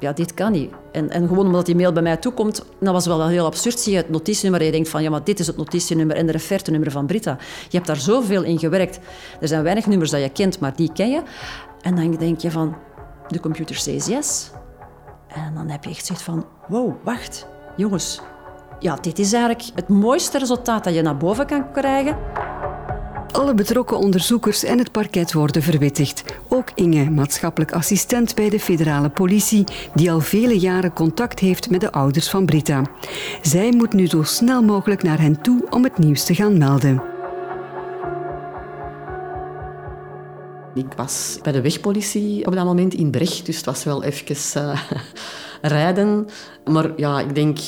ja, 0.00 0.12
dit 0.12 0.34
kan 0.34 0.52
niet. 0.52 0.70
En, 0.92 1.10
en 1.10 1.28
gewoon 1.28 1.46
omdat 1.46 1.66
die 1.66 1.76
mail 1.76 1.92
bij 1.92 2.02
mij 2.02 2.16
toekomt, 2.16 2.64
dat 2.80 2.92
was 2.92 3.06
wel 3.06 3.26
heel 3.26 3.44
absurd. 3.44 3.80
Zie 3.80 3.92
je 3.92 3.98
het 3.98 4.10
notitienummer 4.10 4.60
en 4.60 4.66
je 4.66 4.72
denkt 4.72 4.88
van, 4.88 5.02
ja, 5.02 5.10
maar 5.10 5.24
dit 5.24 5.40
is 5.40 5.46
het 5.46 5.56
notitienummer 5.56 6.16
en 6.16 6.26
de 6.26 6.32
refertenummer 6.32 6.90
van 6.90 7.06
Britta. 7.06 7.36
Je 7.40 7.76
hebt 7.76 7.86
daar 7.86 7.96
zoveel 7.96 8.42
in 8.42 8.58
gewerkt. 8.58 8.98
Er 9.40 9.48
zijn 9.48 9.62
weinig 9.62 9.86
nummers 9.86 10.10
dat 10.10 10.20
je 10.20 10.28
kent, 10.28 10.60
maar 10.60 10.76
die 10.76 10.92
ken 10.92 11.10
je. 11.10 11.22
En 11.80 11.94
dan 11.96 12.10
denk 12.10 12.40
je 12.40 12.50
van, 12.50 12.76
de 13.28 13.40
computer 13.40 13.76
says 13.76 14.06
yes. 14.06 14.50
En 15.28 15.54
dan 15.54 15.68
heb 15.68 15.84
je 15.84 15.90
echt 15.90 16.06
zoiets 16.06 16.24
van, 16.24 16.46
wow, 16.68 16.92
wacht, 17.04 17.46
jongens. 17.76 18.20
Ja, 18.80 18.96
dit 19.00 19.18
is 19.18 19.32
eigenlijk 19.32 19.64
het 19.74 19.88
mooiste 19.88 20.38
resultaat 20.38 20.84
dat 20.84 20.94
je 20.94 21.02
naar 21.02 21.16
boven 21.16 21.46
kan 21.46 21.72
krijgen. 21.72 22.16
Alle 23.32 23.54
betrokken 23.54 23.98
onderzoekers 23.98 24.64
en 24.64 24.78
het 24.78 24.92
parket 24.92 25.32
worden 25.32 25.62
verwittigd. 25.62 26.24
Ook 26.48 26.68
Inge, 26.74 27.10
maatschappelijk 27.10 27.72
assistent 27.72 28.34
bij 28.34 28.48
de 28.48 28.60
federale 28.60 29.08
politie, 29.08 29.64
die 29.94 30.10
al 30.12 30.20
vele 30.20 30.58
jaren 30.58 30.92
contact 30.92 31.38
heeft 31.38 31.70
met 31.70 31.80
de 31.80 31.92
ouders 31.92 32.30
van 32.30 32.46
Brita. 32.46 32.82
Zij 33.42 33.72
moet 33.72 33.92
nu 33.92 34.06
zo 34.06 34.22
snel 34.22 34.62
mogelijk 34.62 35.02
naar 35.02 35.20
hen 35.20 35.42
toe 35.42 35.66
om 35.70 35.84
het 35.84 35.98
nieuws 35.98 36.24
te 36.24 36.34
gaan 36.34 36.58
melden. 36.58 37.02
Ik 40.74 40.92
was 40.96 41.38
bij 41.42 41.52
de 41.52 41.60
wegpolitie 41.60 42.46
op 42.46 42.54
dat 42.54 42.64
moment 42.64 42.94
in 42.94 43.10
Brecht, 43.10 43.46
dus 43.46 43.56
het 43.56 43.64
was 43.64 43.84
wel 43.84 44.02
even 44.02 44.62
uh, 44.62 44.80
rijden. 45.62 46.26
Maar 46.64 46.92
ja, 46.96 47.20
ik 47.20 47.34
denk 47.34 47.58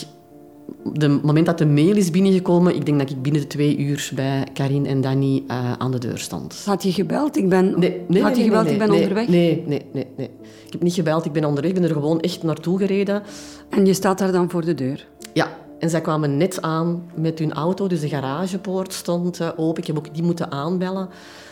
het 0.93 1.23
moment 1.23 1.47
dat 1.47 1.59
de 1.59 1.67
mail 1.67 1.97
is 1.97 2.11
binnengekomen, 2.11 2.75
ik 2.75 2.87
denk 2.87 2.99
dat 2.99 3.11
ik 3.11 3.23
binnen 3.23 3.41
de 3.41 3.47
twee 3.47 3.79
uur 3.79 4.11
bij 4.15 4.47
Karin 4.53 4.87
en 4.87 5.01
Danny 5.01 5.43
uh, 5.49 5.73
aan 5.73 5.91
de 5.91 5.99
deur 5.99 6.19
stond. 6.19 6.63
Had 6.65 6.83
je 6.83 6.93
gebeld? 6.93 7.37
Ik 7.37 7.49
ben, 7.49 7.79
nee, 7.79 8.01
nee, 8.09 8.23
had 8.23 8.37
je 8.37 8.43
gebeld? 8.43 8.65
Nee, 8.65 8.73
ik 8.73 8.79
ben 8.79 8.91
onderweg? 8.91 9.29
Nee, 9.29 9.65
nee, 9.67 9.87
nee, 9.93 10.07
nee. 10.17 10.31
Ik 10.67 10.73
heb 10.73 10.83
niet 10.83 10.95
gebeld, 10.95 11.25
ik 11.25 11.33
ben 11.33 11.45
onderweg. 11.45 11.71
Ik 11.71 11.81
ben 11.81 11.89
er 11.89 11.95
gewoon 11.95 12.21
echt 12.21 12.43
naartoe 12.43 12.79
gereden. 12.79 13.23
En 13.69 13.87
je 13.87 13.95
staat 13.95 14.19
daar 14.19 14.33
dan 14.33 14.51
voor 14.51 14.65
de 14.65 14.75
deur? 14.75 15.07
Ja. 15.33 15.49
En 15.79 15.91
zij 15.91 16.01
kwamen 16.01 16.37
net 16.37 16.63
aan 16.63 17.03
met 17.15 17.39
hun 17.39 17.53
auto, 17.53 17.87
dus 17.87 18.01
de 18.01 18.09
garagepoort 18.09 18.93
stond 18.93 19.41
uh, 19.41 19.49
open. 19.57 19.83
Ik 19.83 19.87
heb 19.87 19.99
ook 19.99 20.15
die 20.15 20.23
moeten 20.23 20.51
aanbellen. 20.51 21.09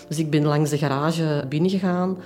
Dus 0.08 0.18
ik 0.18 0.30
ben 0.30 0.44
langs 0.44 0.70
de 0.70 0.78
garage 0.78 1.44
binnengegaan. 1.48 2.16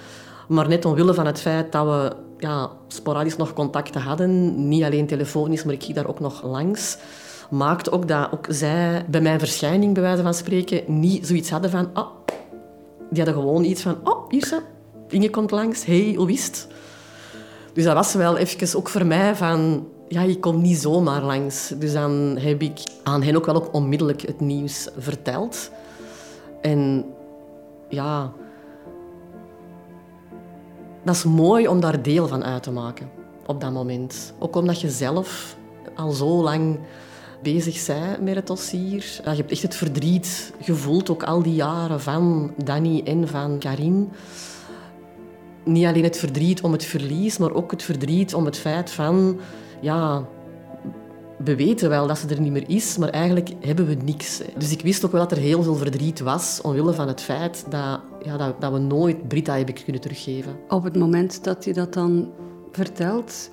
Maar 0.49 0.69
net 0.69 0.85
omwille 0.85 1.15
van 1.15 1.27
het 1.27 1.41
feit 1.41 1.73
dat 1.73 1.87
we 1.87 2.13
ja, 2.43 2.71
sporadisch 2.89 3.37
nog 3.37 3.53
contacten 3.53 4.01
hadden, 4.01 4.69
niet 4.69 4.83
alleen 4.85 5.07
telefonisch, 5.07 5.65
maar 5.65 5.75
ik 5.75 5.83
ging 5.83 5.97
daar 5.97 6.07
ook 6.07 6.21
nog 6.21 6.43
langs, 6.43 6.99
maakte 7.51 7.91
ook 7.91 8.09
dat 8.09 8.33
ook 8.33 8.47
zij 8.49 9.05
bij 9.09 9.21
mijn 9.21 9.39
verschijning, 9.39 9.95
bij 9.95 10.03
wijze 10.03 10.23
van 10.23 10.35
spreken, 10.35 11.01
niet 11.01 11.27
zoiets 11.27 11.51
hadden 11.51 11.71
van... 11.71 11.91
Oh, 11.95 12.07
die 13.11 13.25
hadden 13.25 13.43
gewoon 13.43 13.65
iets 13.65 13.83
van... 13.83 13.97
Oh, 14.05 14.31
hier 14.31 14.47
ze. 14.47 14.61
Inge 15.09 15.31
komt 15.31 15.51
langs. 15.51 15.85
hey, 15.85 16.15
hoe 16.17 16.33
is 16.33 16.47
het? 16.47 16.69
Dus 17.73 17.85
dat 17.85 17.95
was 17.95 18.15
wel 18.15 18.37
even 18.37 18.79
ook 18.79 18.89
voor 18.89 19.07
mij 19.07 19.37
van... 19.37 19.89
Ja, 20.09 20.23
je 20.23 20.39
komt 20.39 20.63
niet 20.63 20.79
zomaar 20.79 21.23
langs. 21.23 21.73
Dus 21.77 21.93
dan 21.93 22.37
heb 22.41 22.63
ik 22.63 22.79
aan 23.03 23.23
hen 23.23 23.37
ook 23.37 23.47
wel 23.47 23.55
ook 23.55 23.75
onmiddellijk 23.75 24.23
het 24.23 24.41
nieuws 24.41 24.89
verteld. 24.97 25.71
En 26.61 27.05
ja, 27.89 28.33
dat 31.05 31.15
is 31.15 31.25
mooi 31.25 31.69
om 31.69 31.81
daar 31.81 32.03
deel 32.03 32.29
van 32.29 32.45
uit 32.45 32.63
te 32.63 32.71
maken 32.71 33.11
op 33.47 33.61
dat 33.61 33.73
moment. 33.73 34.33
Ook 34.39 34.57
omdat 34.57 34.81
je 34.81 34.91
zelf 34.91 35.57
al 35.95 36.11
zo 36.11 36.43
lang 36.43 36.79
bezig 37.43 37.87
bent 37.87 38.21
met 38.21 38.35
het 38.35 38.47
dossier. 38.47 39.21
Je 39.25 39.31
hebt 39.31 39.51
echt 39.51 39.63
het 39.63 39.75
verdriet 39.75 40.53
gevoeld, 40.61 41.11
ook 41.11 41.23
al 41.23 41.43
die 41.43 41.55
jaren 41.55 42.01
van 42.01 42.53
Danny 42.65 43.03
en 43.05 43.29
van 43.29 43.59
Karin. 43.59 44.11
Niet 45.65 45.87
alleen 45.87 46.05
het 46.05 46.19
verdriet 46.19 46.61
om 46.61 46.73
het 46.73 46.85
verlies, 46.85 47.39
maar 47.39 47.53
ook 47.53 47.71
het 47.71 47.83
verdriet 47.83 48.35
om 48.35 48.45
het 48.45 48.59
feit 48.59 48.91
van... 48.91 49.41
Ja, 49.81 50.25
we 51.45 51.57
weten 51.57 51.89
wel 51.89 52.07
dat 52.07 52.19
ze 52.19 52.27
er 52.29 52.41
niet 52.41 52.53
meer 52.53 52.69
is, 52.69 52.97
maar 52.97 53.09
eigenlijk 53.09 53.51
hebben 53.61 53.87
we 53.87 53.95
niks. 53.95 54.43
Dus 54.59 54.73
ik 54.73 54.81
wist 54.81 55.05
ook 55.05 55.13
wel 55.13 55.21
dat 55.21 55.33
er 55.33 55.45
heel 55.45 55.63
veel 55.63 55.75
verdriet 55.75 56.21
was, 56.21 56.61
omwille 56.61 56.93
van 56.93 57.09
het 57.09 57.21
feit 57.21 57.65
dat, 57.69 58.01
ja, 58.23 58.37
dat, 58.37 58.61
dat 58.61 58.73
we 58.73 58.79
nooit 58.79 59.29
Brita 59.29 59.57
hebben 59.57 59.75
kunnen 59.85 60.03
teruggeven. 60.03 60.57
Op 60.69 60.85
het 60.85 60.97
moment 60.97 61.45
dat 61.45 61.65
je 61.65 61.73
dat 61.73 61.93
dan 61.93 62.31
vertelt, 62.73 63.51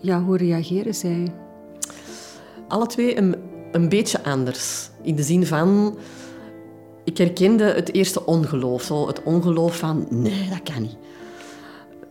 ja, 0.00 0.22
hoe 0.22 0.36
reageren 0.36 0.94
zij? 0.94 1.32
Alle 2.68 2.86
twee 2.86 3.18
een, 3.18 3.36
een 3.72 3.88
beetje 3.88 4.22
anders. 4.24 4.90
In 5.02 5.16
de 5.16 5.22
zin 5.22 5.46
van, 5.46 5.98
ik 7.04 7.18
herkende 7.18 7.64
het 7.64 7.94
eerste 7.94 8.26
ongeloof. 8.26 8.82
Zo 8.82 9.06
het 9.06 9.22
ongeloof 9.22 9.78
van, 9.78 10.06
nee, 10.10 10.48
dat 10.48 10.74
kan 10.74 10.82
niet. 10.82 10.96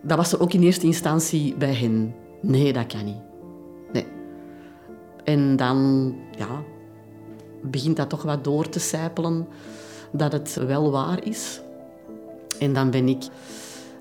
Dat 0.02 0.16
was 0.16 0.32
er 0.32 0.40
ook 0.40 0.52
in 0.52 0.62
eerste 0.62 0.86
instantie 0.86 1.54
bij 1.56 1.74
hen. 1.74 2.14
Nee, 2.40 2.72
dat 2.72 2.86
kan 2.86 3.04
niet. 3.04 3.27
En 5.28 5.56
dan 5.56 6.14
ja, 6.36 6.62
begint 7.62 7.96
dat 7.96 8.08
toch 8.08 8.22
wat 8.22 8.44
door 8.44 8.68
te 8.68 8.78
sijpelen 8.78 9.46
dat 10.10 10.32
het 10.32 10.54
wel 10.66 10.90
waar 10.90 11.24
is. 11.24 11.60
En 12.58 12.72
dan 12.72 12.90
ben 12.90 13.08
ik 13.08 13.22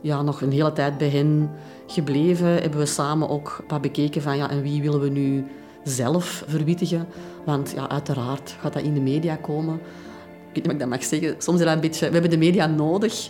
ja, 0.02 0.22
nog 0.22 0.42
een 0.42 0.52
hele 0.52 0.74
tijd 0.74 0.98
bij 0.98 1.10
hen 1.10 1.50
gebleven. 1.88 2.48
Hebben 2.48 2.80
we 2.80 2.86
samen 2.86 3.30
ook 3.30 3.64
wat 3.68 3.82
bekeken 3.82 4.22
van 4.22 4.38
ja, 4.38 4.50
en 4.50 4.62
wie 4.62 4.82
willen 4.82 5.00
we 5.00 5.10
nu 5.10 5.46
zelf 5.84 6.44
verwittigen. 6.48 7.08
Want 7.46 7.72
ja, 7.76 7.90
uiteraard 7.90 8.56
gaat 8.60 8.74
dat 8.74 8.84
in 8.84 8.94
de 8.94 9.02
media 9.02 9.36
komen. 9.36 9.76
Ik 9.76 10.54
weet 10.54 10.56
niet 10.56 10.66
of 10.66 10.72
ik 10.72 10.80
dat 10.80 10.90
mag 10.90 11.04
zeggen. 11.04 11.36
Soms 11.38 11.62
is 11.62 11.66
een 11.66 11.80
beetje... 11.80 12.06
We 12.06 12.14
hebben 12.14 12.32
de 12.32 12.38
media 12.38 12.68
nodig. 12.68 13.30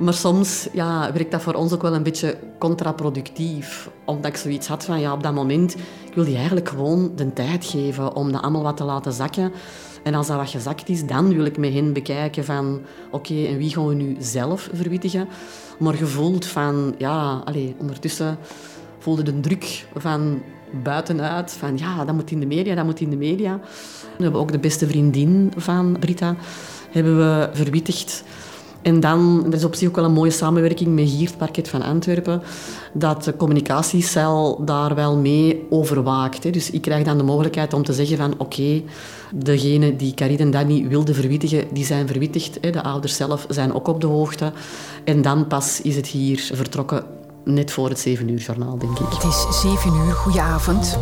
Maar 0.00 0.14
soms 0.14 0.68
ja, 0.72 1.12
werkt 1.12 1.30
dat 1.30 1.42
voor 1.42 1.54
ons 1.54 1.72
ook 1.72 1.82
wel 1.82 1.94
een 1.94 2.02
beetje 2.02 2.36
contraproductief. 2.58 3.90
Omdat 4.04 4.30
ik 4.30 4.36
zoiets 4.36 4.66
had 4.66 4.84
van, 4.84 5.00
ja, 5.00 5.12
op 5.12 5.22
dat 5.22 5.34
moment, 5.34 5.74
ik 6.06 6.14
wil 6.14 6.24
eigenlijk 6.24 6.68
gewoon 6.68 7.12
de 7.16 7.32
tijd 7.32 7.64
geven 7.64 8.14
om 8.14 8.32
dat 8.32 8.42
allemaal 8.42 8.62
wat 8.62 8.76
te 8.76 8.84
laten 8.84 9.12
zakken. 9.12 9.52
En 10.02 10.14
als 10.14 10.26
dat 10.26 10.36
wat 10.36 10.50
gezakt 10.50 10.88
is, 10.88 11.06
dan 11.06 11.34
wil 11.34 11.44
ik 11.44 11.58
met 11.58 11.72
hen 11.72 11.92
bekijken 11.92 12.44
van, 12.44 12.80
oké, 13.10 13.44
en 13.44 13.56
wie 13.56 13.70
gaan 13.70 13.86
we 13.86 13.94
nu 13.94 14.16
zelf 14.18 14.68
verwittigen? 14.72 15.28
Maar 15.78 15.94
gevoeld 15.94 16.46
van, 16.46 16.94
ja, 16.98 17.42
allez, 17.44 17.72
ondertussen 17.78 18.38
voelde 18.98 19.22
de 19.22 19.40
druk 19.40 19.86
van 19.96 20.42
buitenuit, 20.82 21.52
van 21.52 21.78
ja, 21.78 22.04
dat 22.04 22.14
moet 22.14 22.30
in 22.30 22.40
de 22.40 22.46
media, 22.46 22.74
dat 22.74 22.84
moet 22.84 23.00
in 23.00 23.10
de 23.10 23.16
media. 23.16 23.60
We 24.16 24.22
hebben 24.22 24.40
ook 24.40 24.52
de 24.52 24.58
beste 24.58 24.86
vriendin 24.86 25.52
van 25.56 25.96
Brita 25.98 26.36
hebben 26.90 27.16
we 27.16 27.48
verwittigd. 27.52 28.24
En 28.82 29.00
dan, 29.00 29.44
er 29.46 29.54
is 29.54 29.64
op 29.64 29.74
zich 29.74 29.88
ook 29.88 29.96
wel 29.96 30.04
een 30.04 30.12
mooie 30.12 30.30
samenwerking 30.30 30.94
met 30.94 31.08
hier, 31.08 31.26
het 31.26 31.36
parket 31.36 31.68
van 31.68 31.82
Antwerpen, 31.82 32.42
dat 32.92 33.24
de 33.24 33.36
communicatiecel 33.36 34.64
daar 34.64 34.94
wel 34.94 35.16
mee 35.16 35.66
overwaakt. 35.70 36.52
Dus 36.52 36.70
ik 36.70 36.82
krijg 36.82 37.04
dan 37.04 37.18
de 37.18 37.22
mogelijkheid 37.22 37.74
om 37.74 37.84
te 37.84 37.92
zeggen 37.92 38.16
van 38.16 38.34
oké, 38.38 38.82
degene 39.34 39.96
die 39.96 40.14
Karin 40.14 40.38
en 40.38 40.50
Danny 40.50 40.88
wilden 40.88 41.14
verwittigen, 41.14 41.64
die 41.72 41.84
zijn 41.84 42.06
verwittigd. 42.06 42.62
De 42.62 42.82
ouders 42.82 43.16
zelf 43.16 43.46
zijn 43.48 43.74
ook 43.74 43.88
op 43.88 44.00
de 44.00 44.06
hoogte. 44.06 44.52
En 45.04 45.22
dan 45.22 45.46
pas 45.46 45.80
is 45.82 45.96
het 45.96 46.06
hier 46.06 46.50
vertrokken, 46.52 47.04
net 47.44 47.70
voor 47.70 47.88
het 47.88 47.98
7 47.98 48.28
uur 48.28 48.38
journaal, 48.38 48.78
denk 48.78 48.98
ik. 48.98 49.06
Het 49.08 49.24
is 49.24 49.60
7 49.60 49.94
uur, 49.94 50.12
goedenavond. 50.12 50.98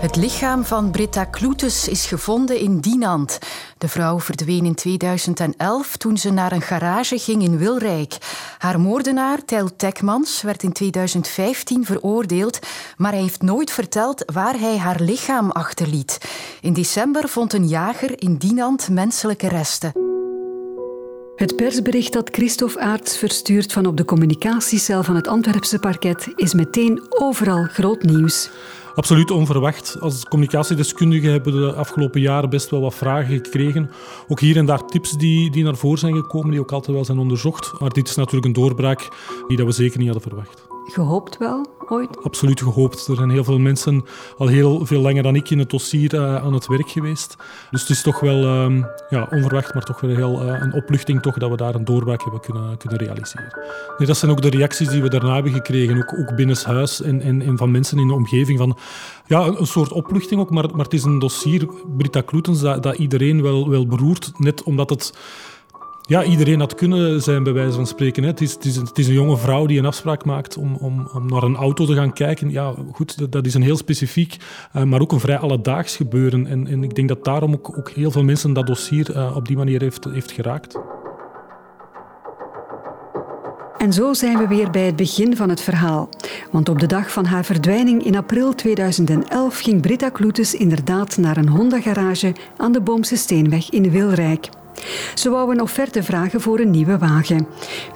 Het 0.00 0.16
lichaam 0.16 0.64
van 0.64 0.90
Britta 0.90 1.24
Kloetes 1.24 1.88
is 1.88 2.06
gevonden 2.06 2.58
in 2.58 2.80
Dinant. 2.80 3.38
De 3.78 3.88
vrouw 3.88 4.20
verdween 4.20 4.64
in 4.64 4.74
2011 4.74 5.96
toen 5.96 6.18
ze 6.18 6.30
naar 6.30 6.52
een 6.52 6.62
garage 6.62 7.18
ging 7.18 7.42
in 7.42 7.58
Wilrijk. 7.58 8.16
Haar 8.58 8.80
moordenaar, 8.80 9.44
Tel 9.44 9.76
Tekmans, 9.76 10.42
werd 10.42 10.62
in 10.62 10.72
2015 10.72 11.84
veroordeeld, 11.84 12.58
maar 12.96 13.12
hij 13.12 13.20
heeft 13.20 13.42
nooit 13.42 13.70
verteld 13.70 14.22
waar 14.32 14.58
hij 14.58 14.78
haar 14.78 15.00
lichaam 15.00 15.50
achterliet. 15.50 16.18
In 16.60 16.72
december 16.72 17.28
vond 17.28 17.52
een 17.52 17.68
jager 17.68 18.22
in 18.22 18.36
Dinant 18.36 18.88
menselijke 18.88 19.48
resten. 19.48 19.92
Het 21.36 21.56
persbericht 21.56 22.12
dat 22.12 22.28
Christophe 22.32 22.80
Aarts 22.80 23.18
verstuurt 23.18 23.72
van 23.72 23.86
op 23.86 23.96
de 23.96 24.04
communicatiecel 24.04 25.02
van 25.02 25.14
het 25.16 25.28
Antwerpse 25.28 25.78
parket 25.78 26.32
is 26.36 26.54
meteen 26.54 27.06
overal 27.08 27.64
groot 27.64 28.02
nieuws 28.02 28.50
absoluut 28.94 29.30
onverwacht. 29.30 29.96
Als 30.00 30.24
communicatiedeskundige 30.24 31.28
hebben 31.28 31.52
we 31.52 31.58
de 31.58 31.74
afgelopen 31.74 32.20
jaren 32.20 32.50
best 32.50 32.70
wel 32.70 32.80
wat 32.80 32.94
vragen 32.94 33.34
gekregen. 33.34 33.90
Ook 34.28 34.40
hier 34.40 34.56
en 34.56 34.66
daar 34.66 34.86
tips 34.86 35.12
die, 35.12 35.50
die 35.50 35.64
naar 35.64 35.76
voren 35.76 35.98
zijn 35.98 36.14
gekomen, 36.14 36.50
die 36.50 36.60
ook 36.60 36.72
altijd 36.72 36.96
wel 36.96 37.04
zijn 37.04 37.18
onderzocht. 37.18 37.80
Maar 37.80 37.90
dit 37.90 38.08
is 38.08 38.14
natuurlijk 38.14 38.46
een 38.46 38.62
doorbraak 38.62 39.08
die 39.48 39.56
dat 39.56 39.66
we 39.66 39.72
zeker 39.72 39.98
niet 39.98 40.08
hadden 40.08 40.28
verwacht. 40.28 40.66
Gehoopt 40.92 41.38
wel, 41.38 41.66
ooit? 41.88 42.22
Absoluut 42.22 42.62
gehoopt. 42.62 43.06
Er 43.06 43.16
zijn 43.16 43.30
heel 43.30 43.44
veel 43.44 43.58
mensen 43.58 44.04
al 44.38 44.46
heel 44.46 44.86
veel 44.86 45.00
langer 45.00 45.22
dan 45.22 45.36
ik 45.36 45.50
in 45.50 45.58
het 45.58 45.70
dossier 45.70 46.14
uh, 46.14 46.36
aan 46.36 46.52
het 46.52 46.66
werk 46.66 46.90
geweest. 46.90 47.36
Dus 47.70 47.80
het 47.80 47.90
is 47.90 48.02
toch 48.02 48.20
wel 48.20 48.44
uh, 48.44 48.84
ja, 49.08 49.28
onverwacht, 49.30 49.74
maar 49.74 49.82
toch 49.82 50.00
wel 50.00 50.16
heel, 50.16 50.42
uh, 50.42 50.60
een 50.60 50.72
opluchting 50.72 51.22
toch 51.22 51.38
dat 51.38 51.50
we 51.50 51.56
daar 51.56 51.74
een 51.74 51.84
doorbraak 51.84 52.22
hebben 52.22 52.40
kunnen, 52.40 52.76
kunnen 52.76 52.98
realiseren. 52.98 53.58
Dat 53.98 54.16
zijn 54.16 54.30
ook 54.30 54.42
de 54.42 54.50
reacties 54.50 54.88
die 54.88 55.02
we 55.02 55.08
daarna 55.08 55.34
hebben 55.34 55.52
gekregen, 55.52 55.96
ook, 55.96 56.18
ook 56.18 56.36
binnenshuis 56.36 57.02
en, 57.02 57.20
en, 57.20 57.42
en 57.42 57.56
van 57.56 57.70
mensen 57.70 57.98
in 57.98 58.06
de 58.06 58.14
omgeving. 58.14 58.58
Van, 58.58 58.78
ja, 59.26 59.46
een, 59.46 59.60
een 59.60 59.66
soort 59.66 59.92
opluchting 59.92 60.40
ook, 60.40 60.50
maar, 60.50 60.68
maar 60.70 60.84
het 60.84 60.94
is 60.94 61.04
een 61.04 61.18
dossier, 61.18 61.68
Britta 61.96 62.20
Kloetens, 62.20 62.60
dat, 62.60 62.82
dat 62.82 62.98
iedereen 62.98 63.42
wel, 63.42 63.68
wel 63.68 63.86
beroert, 63.86 64.32
net 64.36 64.62
omdat 64.62 64.90
het 64.90 65.12
Ja, 66.10 66.24
iedereen 66.24 66.60
had 66.60 66.74
kunnen 66.74 67.22
zijn, 67.22 67.42
bij 67.42 67.52
wijze 67.52 67.72
van 67.72 67.86
spreken. 67.86 68.22
Het 68.22 68.40
is, 68.40 68.52
het, 68.52 68.64
is 68.64 68.76
een, 68.76 68.84
het 68.84 68.98
is, 68.98 69.06
een, 69.06 69.14
jonge 69.14 69.36
vrouw 69.36 69.66
die 69.66 69.78
een 69.78 69.86
afspraak 69.86 70.24
maakt 70.24 70.56
om, 70.56 70.74
om, 70.74 71.08
om, 71.12 71.26
naar 71.26 71.42
een 71.42 71.56
auto 71.56 71.86
te 71.86 71.94
gaan 71.94 72.12
kijken. 72.12 72.50
Ja, 72.50 72.74
goed, 72.92 73.32
dat 73.32 73.46
is 73.46 73.54
een 73.54 73.62
heel 73.62 73.76
specifiek, 73.76 74.36
uh, 74.76 74.82
maar 74.82 75.00
ook 75.00 75.12
een 75.12 75.20
vrij 75.20 75.38
alledaags 75.38 75.96
gebeuren. 75.96 76.46
En, 76.46 76.66
en 76.66 76.82
ik 76.82 76.94
denk 76.94 77.08
dat 77.08 77.24
daarom 77.24 77.52
ook, 77.52 77.78
ook 77.78 77.90
heel 77.90 78.10
veel 78.10 78.24
mensen 78.24 78.52
dat 78.52 78.66
dossier 78.66 79.16
uh, 79.16 79.36
op 79.36 79.46
die 79.46 79.56
manier 79.56 79.80
heeft, 79.80 80.04
heeft 80.04 80.30
geraakt. 80.30 80.78
En 83.78 83.92
zo 83.92 84.12
zijn 84.12 84.38
we 84.38 84.48
weer 84.48 84.70
bij 84.70 84.86
het 84.86 84.96
begin 84.96 85.36
van 85.36 85.48
het 85.48 85.60
verhaal. 85.60 86.08
Want 86.50 86.68
op 86.68 86.78
de 86.78 86.86
dag 86.86 87.12
van 87.12 87.24
haar 87.24 87.44
verdwijning 87.44 88.04
in 88.04 88.16
april 88.16 88.54
2011 88.54 89.58
ging 89.58 89.80
Britta 89.80 90.08
Kloetes 90.08 90.54
inderdaad 90.54 91.16
naar 91.16 91.36
een 91.36 91.48
Honda-garage 91.48 92.34
aan 92.56 92.72
de 92.72 92.80
Boomse 92.80 93.16
Steenweg 93.16 93.70
in 93.70 93.90
Wilrijk. 93.90 94.48
Ze 95.14 95.30
wou 95.30 95.52
een 95.52 95.60
offerte 95.60 96.02
vragen 96.02 96.40
voor 96.40 96.58
een 96.58 96.70
nieuwe 96.70 96.98
wagen. 96.98 97.46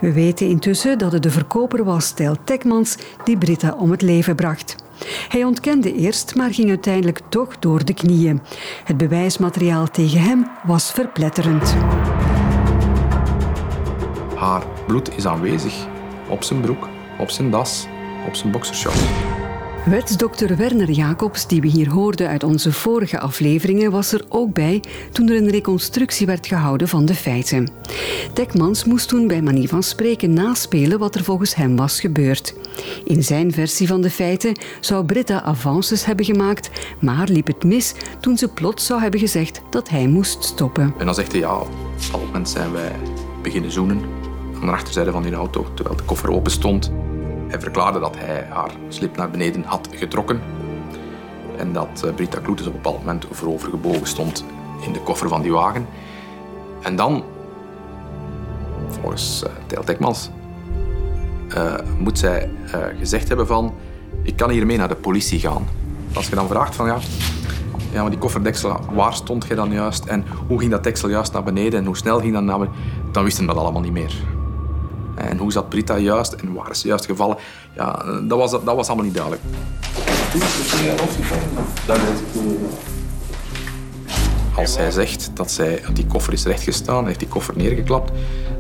We 0.01 0.13
weten 0.13 0.49
intussen 0.49 0.99
dat 0.99 1.13
het 1.13 1.23
de 1.23 1.31
verkoper 1.31 1.85
was, 1.85 2.11
Tel 2.11 2.37
Tekmans, 2.45 2.97
die 3.25 3.39
Britta 3.39 3.75
om 3.79 3.91
het 3.91 4.03
leven 4.03 4.35
bracht. 4.35 4.77
Hij 5.29 5.45
ontkende 5.45 5.95
eerst, 5.95 6.35
maar 6.35 6.55
ging 6.55 6.69
uiteindelijk 6.69 7.21
toch 7.29 7.59
door 7.59 7.85
de 7.85 7.95
knieën. 7.95 8.41
Het 8.85 8.97
bewijsmateriaal 8.97 9.91
tegen 9.91 10.21
hem 10.21 10.47
was 10.67 10.93
verpletterend. 10.93 11.75
Haar 14.37 14.63
bloed 14.87 15.17
is 15.17 15.27
aanwezig 15.27 15.87
op 16.29 16.43
zijn 16.43 16.61
broek, 16.61 16.89
op 17.19 17.31
zijn 17.31 17.51
das, 17.51 17.87
op 18.27 18.35
zijn 18.35 18.53
boxershort. 18.53 19.03
Wetsdokter 19.85 20.57
Werner 20.57 20.91
Jacobs, 20.91 21.47
die 21.47 21.61
we 21.61 21.67
hier 21.67 21.91
hoorden 21.91 22.29
uit 22.29 22.43
onze 22.43 22.73
vorige 22.73 23.21
afleveringen, 23.21 23.91
was 23.91 24.13
er 24.13 24.25
ook 24.29 24.53
bij 24.53 24.83
toen 25.13 25.29
er 25.29 25.37
een 25.37 25.51
reconstructie 25.51 26.27
werd 26.27 26.47
gehouden 26.47 26.89
van 26.89 27.05
de 27.05 27.15
feiten. 27.15 27.69
Tekmans 28.33 28.85
moest 28.85 29.09
toen 29.09 29.27
bij 29.27 29.43
manier 29.43 29.69
van 29.69 29.83
spreken 29.83 30.33
naspelen 30.33 30.99
wat 30.99 31.15
er 31.15 31.25
volgens 31.25 31.55
hem 31.55 31.77
was 31.77 32.01
gebeurd. 32.01 32.55
In 33.05 33.23
zijn 33.23 33.53
versie 33.53 33.87
van 33.87 34.01
de 34.01 34.11
feiten 34.11 34.59
zou 34.81 35.05
Britta 35.05 35.43
avances 35.43 36.05
hebben 36.05 36.25
gemaakt, 36.25 36.71
maar 37.01 37.29
liep 37.29 37.47
het 37.47 37.65
mis 37.65 37.95
toen 38.21 38.37
ze 38.37 38.49
plots 38.49 38.87
zou 38.87 39.01
hebben 39.01 39.21
gezegd 39.21 39.61
dat 39.71 39.89
hij 39.89 40.07
moest 40.07 40.45
stoppen. 40.45 40.95
En 40.99 41.05
dan 41.05 41.15
zegt 41.15 41.33
hij 41.33 41.41
ja, 41.41 41.57
op 41.57 41.69
dat 42.13 42.21
moment 42.21 42.49
zijn 42.49 42.73
wij 42.73 42.93
beginnen 43.43 43.73
zoenen 43.73 44.01
aan 44.61 44.67
de 44.67 44.73
achterzijde 44.73 45.11
van 45.11 45.23
die 45.23 45.33
auto, 45.33 45.67
terwijl 45.75 45.97
de 45.97 46.05
koffer 46.05 46.31
open 46.31 46.53
stond. 46.53 46.93
Hij 47.55 47.63
verklaarde 47.63 47.99
dat 47.99 48.17
hij 48.19 48.47
haar 48.51 48.71
slip 48.89 49.17
naar 49.17 49.31
beneden 49.31 49.63
had 49.63 49.89
getrokken 49.91 50.41
en 51.57 51.73
dat 51.73 52.03
eh, 52.05 52.15
Britta 52.15 52.41
Kloetes 52.41 52.67
op 52.67 52.75
een 52.75 52.81
bepaald 52.83 52.99
moment 52.99 53.27
voorovergebogen 53.31 54.07
stond 54.07 54.45
in 54.81 54.93
de 54.93 55.01
koffer 55.01 55.29
van 55.29 55.43
die 55.43 55.53
wagen. 55.53 55.87
En 56.83 56.97
dan, 56.97 57.25
volgens 58.89 59.45
uh, 59.47 59.83
Tijl 59.85 60.15
uh, 61.57 61.75
moet 61.99 62.19
zij 62.19 62.51
gezegd 62.99 63.29
hebben 63.29 63.47
van 63.47 63.75
ik 64.23 64.37
kan 64.37 64.51
hiermee 64.51 64.77
naar 64.77 64.89
de 64.89 64.95
politie 64.95 65.39
gaan. 65.39 65.67
Als 66.15 66.29
je 66.29 66.35
dan 66.35 66.49
vraagt 66.49 66.75
van 66.75 66.87
ja, 66.87 66.99
ja 67.93 68.01
maar 68.01 68.11
die 68.11 68.19
kofferdeksel, 68.19 68.81
waar 68.93 69.15
stond 69.15 69.47
je 69.47 69.55
dan 69.55 69.73
juist 69.73 70.05
en 70.05 70.25
hoe 70.47 70.59
ging 70.59 70.71
dat 70.71 70.85
deksel 70.85 71.09
juist 71.09 71.33
naar 71.33 71.45
beneden 71.45 71.79
en 71.79 71.87
hoe 71.87 71.97
snel 71.97 72.21
ging 72.21 72.33
dat 72.33 72.43
naar 72.43 72.59
beneden, 72.59 72.81
dan 73.13 73.25
wisten 73.25 73.47
we 73.47 73.53
dat 73.53 73.63
allemaal 73.63 73.83
niet 73.83 73.93
meer. 73.93 74.43
En 75.29 75.39
hoe 75.39 75.53
zat 75.53 75.69
Britta 75.69 75.99
juist 75.99 76.33
en 76.33 76.53
waar 76.53 76.71
is 76.71 76.81
ze 76.81 76.89
juist 76.89 77.05
gevallen? 77.05 77.37
Ja, 77.77 78.05
dat 78.23 78.39
was, 78.39 78.51
dat 78.51 78.65
was 78.65 78.87
allemaal 78.87 79.05
niet 79.05 79.15
duidelijk. 79.15 79.43
Als 84.57 84.77
hij 84.77 84.91
zegt 84.91 85.31
dat 85.35 85.51
zij 85.51 85.83
die 85.93 86.07
koffer 86.07 86.33
is 86.33 86.45
rechtgestaan, 86.45 87.07
heeft 87.07 87.19
die 87.19 87.29
koffer 87.29 87.57
neergeklapt, 87.57 88.13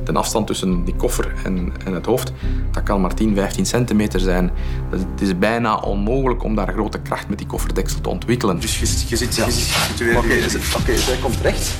de 0.04 0.12
afstand 0.12 0.47
tussen 0.47 0.85
die 0.85 0.94
koffer 0.94 1.33
en, 1.44 1.73
en 1.85 1.94
het 1.94 2.06
hoofd, 2.06 2.33
dat 2.71 2.83
kan 2.83 3.00
maar 3.00 3.14
10, 3.14 3.35
15 3.35 3.66
centimeter 3.66 4.21
zijn. 4.21 4.50
Het 4.90 5.21
is 5.21 5.38
bijna 5.38 5.76
onmogelijk 5.76 6.42
om 6.42 6.54
daar 6.54 6.73
grote 6.73 6.99
kracht 6.99 7.28
met 7.28 7.38
die 7.38 7.47
kofferdeksel 7.47 8.00
te 8.00 8.09
ontwikkelen. 8.09 8.61
Dus 8.61 8.78
je, 8.78 9.04
je 9.09 9.16
zit... 9.16 9.35
Ja. 9.35 9.44
Oké, 9.44 10.18
okay, 10.18 10.38
okay, 10.80 10.97
zij 10.97 11.16
komt 11.23 11.40
recht 11.42 11.75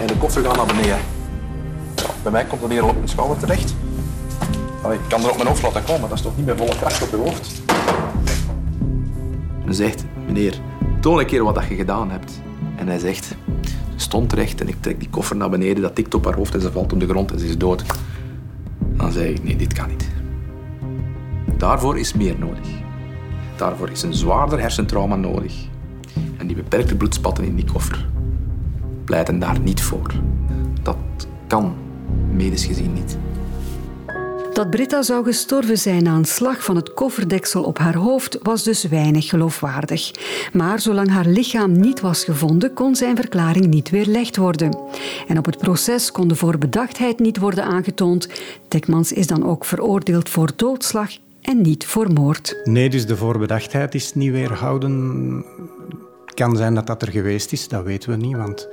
en 0.00 0.06
de 0.06 0.16
koffer 0.16 0.44
gaat 0.44 0.56
naar 0.56 0.66
beneden. 0.66 0.98
Bij 2.22 2.32
mij 2.32 2.44
komt 2.44 2.60
dat 2.60 2.70
hier 2.70 2.82
al 2.82 2.88
op 2.88 2.96
mijn 2.96 3.08
schouder 3.08 3.38
terecht. 3.38 3.74
Ik 4.88 5.00
kan 5.08 5.22
er 5.22 5.30
op 5.30 5.36
mijn 5.36 5.48
hoofd 5.48 5.62
laten 5.62 5.84
komen, 5.84 6.08
dat 6.08 6.18
is 6.18 6.24
toch 6.24 6.36
niet 6.36 6.46
met 6.46 6.56
volle 6.56 6.76
kracht 6.76 7.02
op 7.02 7.10
je 7.10 7.16
hoofd. 7.16 7.62
Men 9.64 9.74
zegt, 9.74 10.04
meneer, 10.26 10.60
toon 11.00 11.18
een 11.18 11.26
keer 11.26 11.44
wat 11.44 11.64
je 11.68 11.74
gedaan 11.74 12.10
hebt. 12.10 12.40
En 12.76 12.88
hij 12.88 12.98
zegt, 12.98 13.34
stond 13.96 14.32
recht 14.32 14.60
en 14.60 14.68
ik 14.68 14.76
trek 14.80 15.00
die 15.00 15.10
koffer 15.10 15.36
naar 15.36 15.50
beneden, 15.50 15.82
dat 15.82 15.94
tikt 15.94 16.14
op 16.14 16.24
haar 16.24 16.34
hoofd 16.34 16.54
en 16.54 16.60
ze 16.60 16.72
valt 16.72 16.92
op 16.92 17.00
de 17.00 17.08
grond 17.08 17.32
en 17.32 17.38
ze 17.38 17.46
is 17.46 17.58
dood. 17.58 17.84
Dan 18.78 19.12
zei 19.12 19.32
ik, 19.32 19.44
nee, 19.44 19.56
dit 19.56 19.72
kan 19.72 19.88
niet. 19.88 20.08
Daarvoor 21.56 21.98
is 21.98 22.14
meer 22.14 22.38
nodig. 22.38 22.68
Daarvoor 23.56 23.90
is 23.90 24.02
een 24.02 24.14
zwaarder 24.14 24.60
hersentrauma 24.60 25.16
nodig. 25.16 25.54
En 26.36 26.46
die 26.46 26.56
beperkte 26.56 26.96
bloedspatten 26.96 27.44
in 27.44 27.54
die 27.54 27.72
koffer 27.72 28.08
pleiten 29.10 29.38
daar 29.38 29.60
niet 29.60 29.82
voor. 29.82 30.12
Dat 30.82 30.96
kan 31.46 31.74
medisch 32.32 32.64
gezien 32.64 32.92
niet. 32.92 33.18
Dat 34.52 34.70
Britta 34.70 35.02
zou 35.02 35.24
gestorven 35.24 35.78
zijn 35.78 36.02
na 36.02 36.14
een 36.14 36.24
slag 36.24 36.64
van 36.64 36.76
het 36.76 36.94
kofferdeksel 36.94 37.62
op 37.62 37.78
haar 37.78 37.94
hoofd 37.94 38.38
was 38.42 38.62
dus 38.62 38.84
weinig 38.84 39.28
geloofwaardig. 39.28 40.10
Maar 40.52 40.80
zolang 40.80 41.10
haar 41.10 41.26
lichaam 41.26 41.72
niet 41.72 42.00
was 42.00 42.24
gevonden, 42.24 42.72
kon 42.72 42.96
zijn 42.96 43.16
verklaring 43.16 43.66
niet 43.66 43.90
weerlegd 43.90 44.36
worden. 44.36 44.78
En 45.28 45.38
op 45.38 45.44
het 45.44 45.58
proces 45.58 46.12
kon 46.12 46.28
de 46.28 46.34
voorbedachtheid 46.34 47.18
niet 47.18 47.38
worden 47.38 47.64
aangetoond. 47.64 48.28
Tekmans 48.68 49.12
is 49.12 49.26
dan 49.26 49.46
ook 49.46 49.64
veroordeeld 49.64 50.28
voor 50.28 50.50
doodslag 50.56 51.10
en 51.42 51.60
niet 51.60 51.86
voor 51.86 52.12
moord. 52.12 52.60
Nee, 52.64 52.90
dus 52.90 53.06
de 53.06 53.16
voorbedachtheid 53.16 53.94
is 53.94 54.14
niet 54.14 54.32
weerhouden. 54.32 55.44
Het 56.24 56.34
kan 56.34 56.56
zijn 56.56 56.74
dat 56.74 56.86
dat 56.86 57.02
er 57.02 57.10
geweest 57.10 57.52
is, 57.52 57.68
dat 57.68 57.84
weten 57.84 58.10
we 58.10 58.16
niet, 58.16 58.36
want 58.36 58.68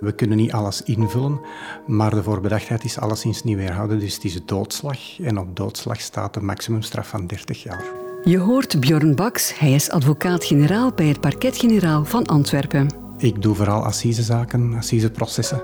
we 0.00 0.12
kunnen 0.12 0.36
niet 0.36 0.52
alles 0.52 0.82
invullen, 0.82 1.40
maar 1.86 2.10
de 2.10 2.22
voorbedachtheid 2.22 2.84
is 2.84 2.98
alleszins 2.98 3.42
niet 3.42 3.56
weerhouden. 3.56 3.98
Dus 3.98 4.14
het 4.14 4.24
is 4.24 4.44
doodslag 4.44 5.20
en 5.20 5.38
op 5.38 5.56
doodslag 5.56 6.00
staat 6.00 6.34
de 6.34 6.40
maximumstraf 6.40 7.08
van 7.08 7.26
30 7.26 7.62
jaar. 7.62 7.84
Je 8.24 8.38
hoort 8.38 8.80
Bjorn 8.80 9.14
Baks, 9.14 9.58
hij 9.58 9.72
is 9.72 9.90
advocaat-generaal 9.90 10.92
bij 10.92 11.06
het 11.06 11.20
parket-generaal 11.20 12.04
van 12.04 12.26
Antwerpen. 12.26 12.88
Ik 13.18 13.42
doe 13.42 13.54
vooral 13.54 13.84
assisezaken, 13.84 14.74
assiseprocessen. 14.74 15.62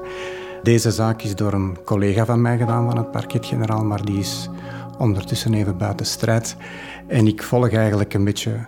Deze 0.62 0.90
zaak 0.90 1.22
is 1.22 1.34
door 1.34 1.52
een 1.52 1.76
collega 1.84 2.24
van 2.24 2.42
mij 2.42 2.58
gedaan 2.58 2.86
van 2.86 2.96
het 2.96 3.10
parket-generaal, 3.10 3.84
maar 3.84 4.04
die 4.04 4.18
is 4.18 4.48
ondertussen 4.98 5.54
even 5.54 5.78
buiten 5.78 6.06
strijd. 6.06 6.56
En 7.06 7.26
ik 7.26 7.42
volg 7.42 7.72
eigenlijk 7.72 8.14
een 8.14 8.24
beetje 8.24 8.66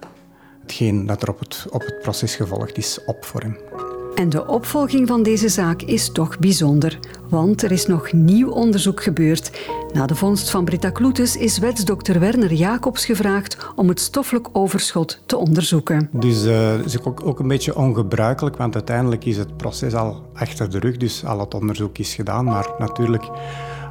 hetgeen 0.61 1.07
dat 1.07 1.23
er 1.23 1.29
op 1.29 1.39
het, 1.39 1.67
op 1.71 1.81
het 1.81 1.99
proces 2.03 2.35
gevolgd 2.37 2.77
is 2.77 3.05
op 3.07 3.25
voor 3.25 3.41
hem. 3.41 3.92
En 4.15 4.29
de 4.29 4.47
opvolging 4.47 5.09
van 5.09 5.23
deze 5.23 5.49
zaak 5.49 5.83
is 5.83 6.13
toch 6.13 6.39
bijzonder, 6.39 6.99
want 7.29 7.63
er 7.63 7.73
is 7.73 7.87
nog 7.87 8.13
nieuw 8.13 8.51
onderzoek 8.51 9.03
gebeurd. 9.03 9.51
Na 9.93 10.07
de 10.07 10.15
vondst 10.15 10.51
van 10.51 10.65
Britta 10.65 10.91
Kloetes 10.91 11.37
is 11.37 11.59
wetsdokter 11.59 12.21
Werner 12.21 12.53
Jacobs 12.53 13.05
gevraagd 13.05 13.73
om 13.77 13.89
het 13.89 14.01
stoffelijk 14.01 14.49
overschot 14.53 15.23
te 15.27 15.37
onderzoeken. 15.37 16.09
Dus 16.13 16.45
uh, 16.45 16.79
is 16.79 17.05
ook, 17.05 17.27
ook 17.27 17.39
een 17.39 17.49
beetje 17.49 17.77
ongebruikelijk, 17.77 18.57
want 18.57 18.75
uiteindelijk 18.75 19.25
is 19.25 19.37
het 19.37 19.57
proces 19.57 19.95
al 19.95 20.23
achter 20.35 20.71
de 20.71 20.79
rug, 20.79 20.97
dus 20.97 21.25
al 21.25 21.41
het 21.41 21.55
onderzoek 21.55 21.99
is 21.99 22.15
gedaan. 22.15 22.45
Maar 22.45 22.71
natuurlijk, 22.79 23.25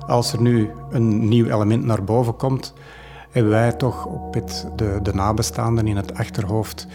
als 0.07 0.33
er 0.33 0.41
nu 0.41 0.69
een 0.91 1.27
nieuw 1.27 1.45
element 1.45 1.85
naar 1.85 2.03
boven 2.03 2.35
komt, 2.35 2.73
hebben 3.29 3.51
wij 3.51 3.71
toch 3.71 4.05
op 4.05 4.33
het, 4.33 4.67
de, 4.75 4.99
de 5.03 5.13
nabestaanden 5.13 5.87
in 5.87 5.95
het 5.95 6.13
achterhoofd 6.13 6.87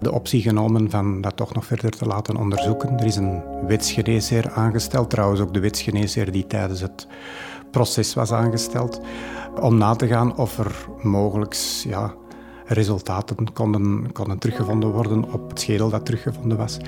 de 0.00 0.12
optie 0.12 0.42
genomen 0.42 0.90
van 0.90 1.20
dat 1.20 1.36
toch 1.36 1.54
nog 1.54 1.64
verder 1.64 1.90
te 1.90 2.06
laten 2.06 2.36
onderzoeken. 2.36 2.98
Er 2.98 3.06
is 3.06 3.16
een 3.16 3.42
wetsgeneesheer 3.66 4.50
aangesteld, 4.50 5.10
trouwens 5.10 5.40
ook 5.40 5.54
de 5.54 5.60
wetsgeneesheer 5.60 6.32
die 6.32 6.46
tijdens 6.46 6.80
het 6.80 7.06
proces 7.70 8.14
was 8.14 8.32
aangesteld, 8.32 9.00
om 9.60 9.76
na 9.78 9.94
te 9.94 10.06
gaan 10.06 10.36
of 10.36 10.58
er 10.58 10.86
mogelijk 11.02 11.54
ja, 11.82 12.14
resultaten 12.64 13.52
konden, 13.52 14.12
konden 14.12 14.38
teruggevonden 14.38 14.92
worden 14.92 15.32
op 15.32 15.48
het 15.48 15.60
schedel 15.60 15.90
dat 15.90 16.04
teruggevonden 16.04 16.56
was. 16.56 16.78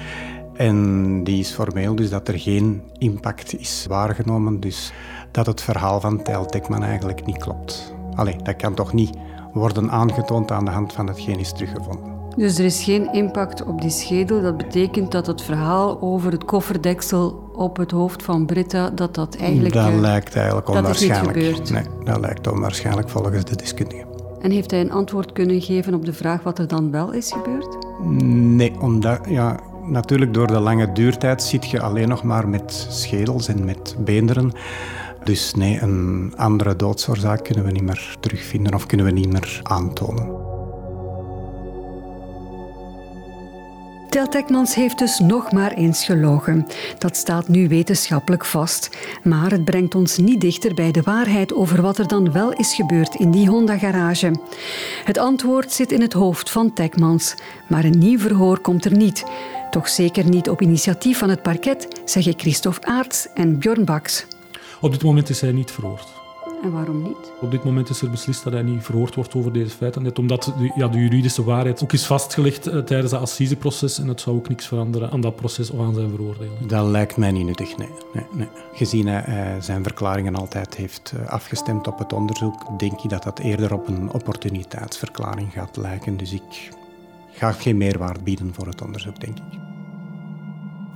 En 0.54 1.24
die 1.24 1.38
is 1.38 1.50
formeel, 1.50 1.94
dus 1.94 2.10
dat 2.10 2.28
er 2.28 2.38
geen 2.38 2.82
impact 2.98 3.58
is 3.58 3.86
waargenomen. 3.88 4.60
Dus 4.60 4.92
dat 5.30 5.46
het 5.46 5.60
verhaal 5.60 6.00
van 6.00 6.22
Tijl 6.22 6.46
Tekman 6.46 6.82
eigenlijk 6.82 7.26
niet 7.26 7.38
klopt. 7.38 7.94
Allee, 8.14 8.36
dat 8.42 8.56
kan 8.56 8.74
toch 8.74 8.92
niet 8.92 9.16
worden 9.52 9.90
aangetoond 9.90 10.50
aan 10.50 10.64
de 10.64 10.70
hand 10.70 10.92
van 10.92 11.06
hetgeen 11.06 11.38
is 11.38 11.52
teruggevonden. 11.52 12.19
Dus 12.36 12.58
er 12.58 12.64
is 12.64 12.82
geen 12.82 13.12
impact 13.12 13.64
op 13.64 13.80
die 13.80 13.90
schedel. 13.90 14.42
Dat 14.42 14.56
betekent 14.56 15.12
dat 15.12 15.26
het 15.26 15.42
verhaal 15.42 16.00
over 16.00 16.32
het 16.32 16.44
kofferdeksel 16.44 17.50
op 17.52 17.76
het 17.76 17.90
hoofd 17.90 18.22
van 18.22 18.46
Britta, 18.46 18.90
dat 18.90 19.14
dat 19.14 19.36
eigenlijk... 19.36 19.74
Dat 19.74 19.88
uh, 19.88 19.98
lijkt 19.98 20.36
eigenlijk 20.36 20.68
onwaarschijnlijk. 20.68 21.34
Dat 21.34 21.36
is 21.36 21.48
niet 21.48 21.68
gebeurd. 21.68 21.86
Nee, 21.86 22.04
dat 22.04 22.20
lijkt 22.20 22.50
onwaarschijnlijk 22.52 23.08
volgens 23.08 23.44
de 23.44 23.56
deskundigen. 23.56 24.06
En 24.40 24.50
heeft 24.50 24.70
hij 24.70 24.80
een 24.80 24.92
antwoord 24.92 25.32
kunnen 25.32 25.60
geven 25.60 25.94
op 25.94 26.04
de 26.04 26.12
vraag 26.12 26.42
wat 26.42 26.58
er 26.58 26.68
dan 26.68 26.90
wel 26.90 27.12
is 27.12 27.32
gebeurd? 27.32 27.76
Nee, 28.56 28.72
omdat, 28.80 29.18
ja, 29.28 29.56
Natuurlijk, 29.90 30.34
door 30.34 30.46
de 30.46 30.60
lange 30.60 30.92
duurtijd 30.92 31.42
zit 31.42 31.70
je 31.70 31.80
alleen 31.80 32.08
nog 32.08 32.22
maar 32.22 32.48
met 32.48 32.86
schedels 32.90 33.48
en 33.48 33.64
met 33.64 33.96
beenderen. 33.98 34.52
Dus 35.24 35.54
nee, 35.54 35.80
een 35.80 36.32
andere 36.36 36.76
doodsoorzaak 36.76 37.44
kunnen 37.44 37.64
we 37.64 37.70
niet 37.70 37.82
meer 37.82 38.16
terugvinden 38.20 38.74
of 38.74 38.86
kunnen 38.86 39.06
we 39.06 39.12
niet 39.12 39.32
meer 39.32 39.60
aantonen. 39.62 40.49
Tel 44.20 44.28
Tekmans 44.28 44.74
heeft 44.74 44.98
dus 44.98 45.18
nog 45.18 45.52
maar 45.52 45.72
eens 45.72 46.04
gelogen. 46.04 46.66
Dat 46.98 47.16
staat 47.16 47.48
nu 47.48 47.68
wetenschappelijk 47.68 48.44
vast. 48.44 48.90
Maar 49.22 49.50
het 49.50 49.64
brengt 49.64 49.94
ons 49.94 50.16
niet 50.16 50.40
dichter 50.40 50.74
bij 50.74 50.90
de 50.90 51.02
waarheid 51.02 51.54
over 51.54 51.82
wat 51.82 51.98
er 51.98 52.08
dan 52.08 52.32
wel 52.32 52.52
is 52.52 52.74
gebeurd 52.74 53.14
in 53.14 53.30
die 53.30 53.48
Honda-garage. 53.48 54.40
Het 55.04 55.18
antwoord 55.18 55.72
zit 55.72 55.92
in 55.92 56.00
het 56.00 56.12
hoofd 56.12 56.50
van 56.50 56.72
Tekmans. 56.72 57.34
Maar 57.68 57.84
een 57.84 57.98
nieuw 57.98 58.18
verhoor 58.18 58.58
komt 58.58 58.84
er 58.84 58.96
niet. 58.96 59.24
Toch 59.70 59.88
zeker 59.88 60.28
niet 60.28 60.48
op 60.48 60.62
initiatief 60.62 61.18
van 61.18 61.30
het 61.30 61.42
parket, 61.42 62.00
zeggen 62.04 62.34
Christophe 62.36 62.86
Aarts 62.86 63.28
en 63.34 63.58
Björn 63.58 63.84
Baks. 63.84 64.26
Op 64.80 64.92
dit 64.92 65.02
moment 65.02 65.28
is 65.28 65.40
hij 65.40 65.52
niet 65.52 65.70
verhoord. 65.70 66.19
En 66.62 66.72
waarom 66.72 67.02
niet? 67.02 67.32
Op 67.40 67.50
dit 67.50 67.64
moment 67.64 67.88
is 67.88 68.02
er 68.02 68.10
beslist 68.10 68.44
dat 68.44 68.52
hij 68.52 68.62
niet 68.62 68.82
verhoord 68.82 69.14
wordt 69.14 69.34
over 69.34 69.52
deze 69.52 69.76
feiten. 69.76 70.02
Net 70.02 70.18
omdat 70.18 70.44
de, 70.44 70.72
ja, 70.76 70.88
de 70.88 70.98
juridische 70.98 71.44
waarheid 71.44 71.82
ook 71.82 71.92
is 71.92 72.06
vastgelegd 72.06 72.68
uh, 72.68 72.78
tijdens 72.78 73.12
het 73.12 73.20
assiseproces 73.20 73.98
en 73.98 74.08
het 74.08 74.20
zou 74.20 74.36
ook 74.36 74.48
niks 74.48 74.66
veranderen 74.66 75.10
aan 75.10 75.20
dat 75.20 75.36
proces 75.36 75.70
of 75.70 75.80
aan 75.80 75.94
zijn 75.94 76.10
veroordeling. 76.10 76.66
Dat 76.66 76.86
lijkt 76.86 77.16
mij 77.16 77.30
niet 77.30 77.46
nuttig, 77.46 77.76
nee. 77.76 77.88
nee, 78.12 78.24
nee. 78.32 78.48
Gezien 78.72 79.06
hij 79.06 79.54
uh, 79.56 79.62
zijn 79.62 79.82
verklaringen 79.82 80.34
altijd 80.34 80.76
heeft 80.76 81.12
uh, 81.16 81.28
afgestemd 81.28 81.86
op 81.86 81.98
het 81.98 82.12
onderzoek, 82.12 82.78
denk 82.78 83.00
ik 83.00 83.10
dat 83.10 83.22
dat 83.22 83.38
eerder 83.38 83.74
op 83.74 83.88
een 83.88 84.12
opportuniteitsverklaring 84.12 85.52
gaat 85.52 85.76
lijken. 85.76 86.16
Dus 86.16 86.32
ik 86.32 86.70
ga 87.30 87.52
geen 87.52 87.76
meerwaarde 87.76 88.20
bieden 88.22 88.54
voor 88.54 88.66
het 88.66 88.82
onderzoek, 88.82 89.20
denk 89.20 89.38
ik. 89.38 89.69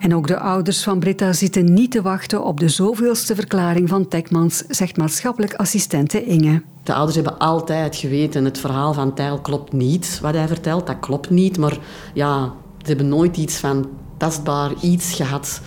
En 0.05 0.15
ook 0.15 0.27
de 0.27 0.39
ouders 0.39 0.83
van 0.83 0.99
Britta 0.99 1.33
zitten 1.33 1.73
niet 1.73 1.91
te 1.91 2.03
wachten 2.03 2.45
op 2.45 2.61
de 2.61 2.69
zoveelste 2.69 3.35
verklaring 3.35 3.89
van 3.89 4.09
Tekmans, 4.09 4.65
zegt 4.69 4.97
maatschappelijk 4.97 5.55
assistente 5.55 6.25
Inge. 6.25 6.63
De 6.83 6.95
ouders 6.95 7.15
hebben 7.15 7.39
altijd 7.39 7.97
geweten, 7.97 8.45
het 8.45 8.59
verhaal 8.59 8.93
van 8.93 9.15
Tijl 9.15 9.39
klopt 9.39 9.73
niet. 9.73 10.19
Wat 10.23 10.35
hij 10.35 10.47
vertelt, 10.47 10.87
dat 10.87 11.01
klopt 11.01 11.31
niet. 11.31 11.59
Maar 11.59 11.79
ja, 12.15 12.53
ze 12.79 12.87
hebben 12.87 13.09
nooit 13.09 13.37
iets 13.37 13.57
van 13.57 13.89
tastbaar 14.17 14.71
iets 14.81 15.15
gehad. 15.15 15.61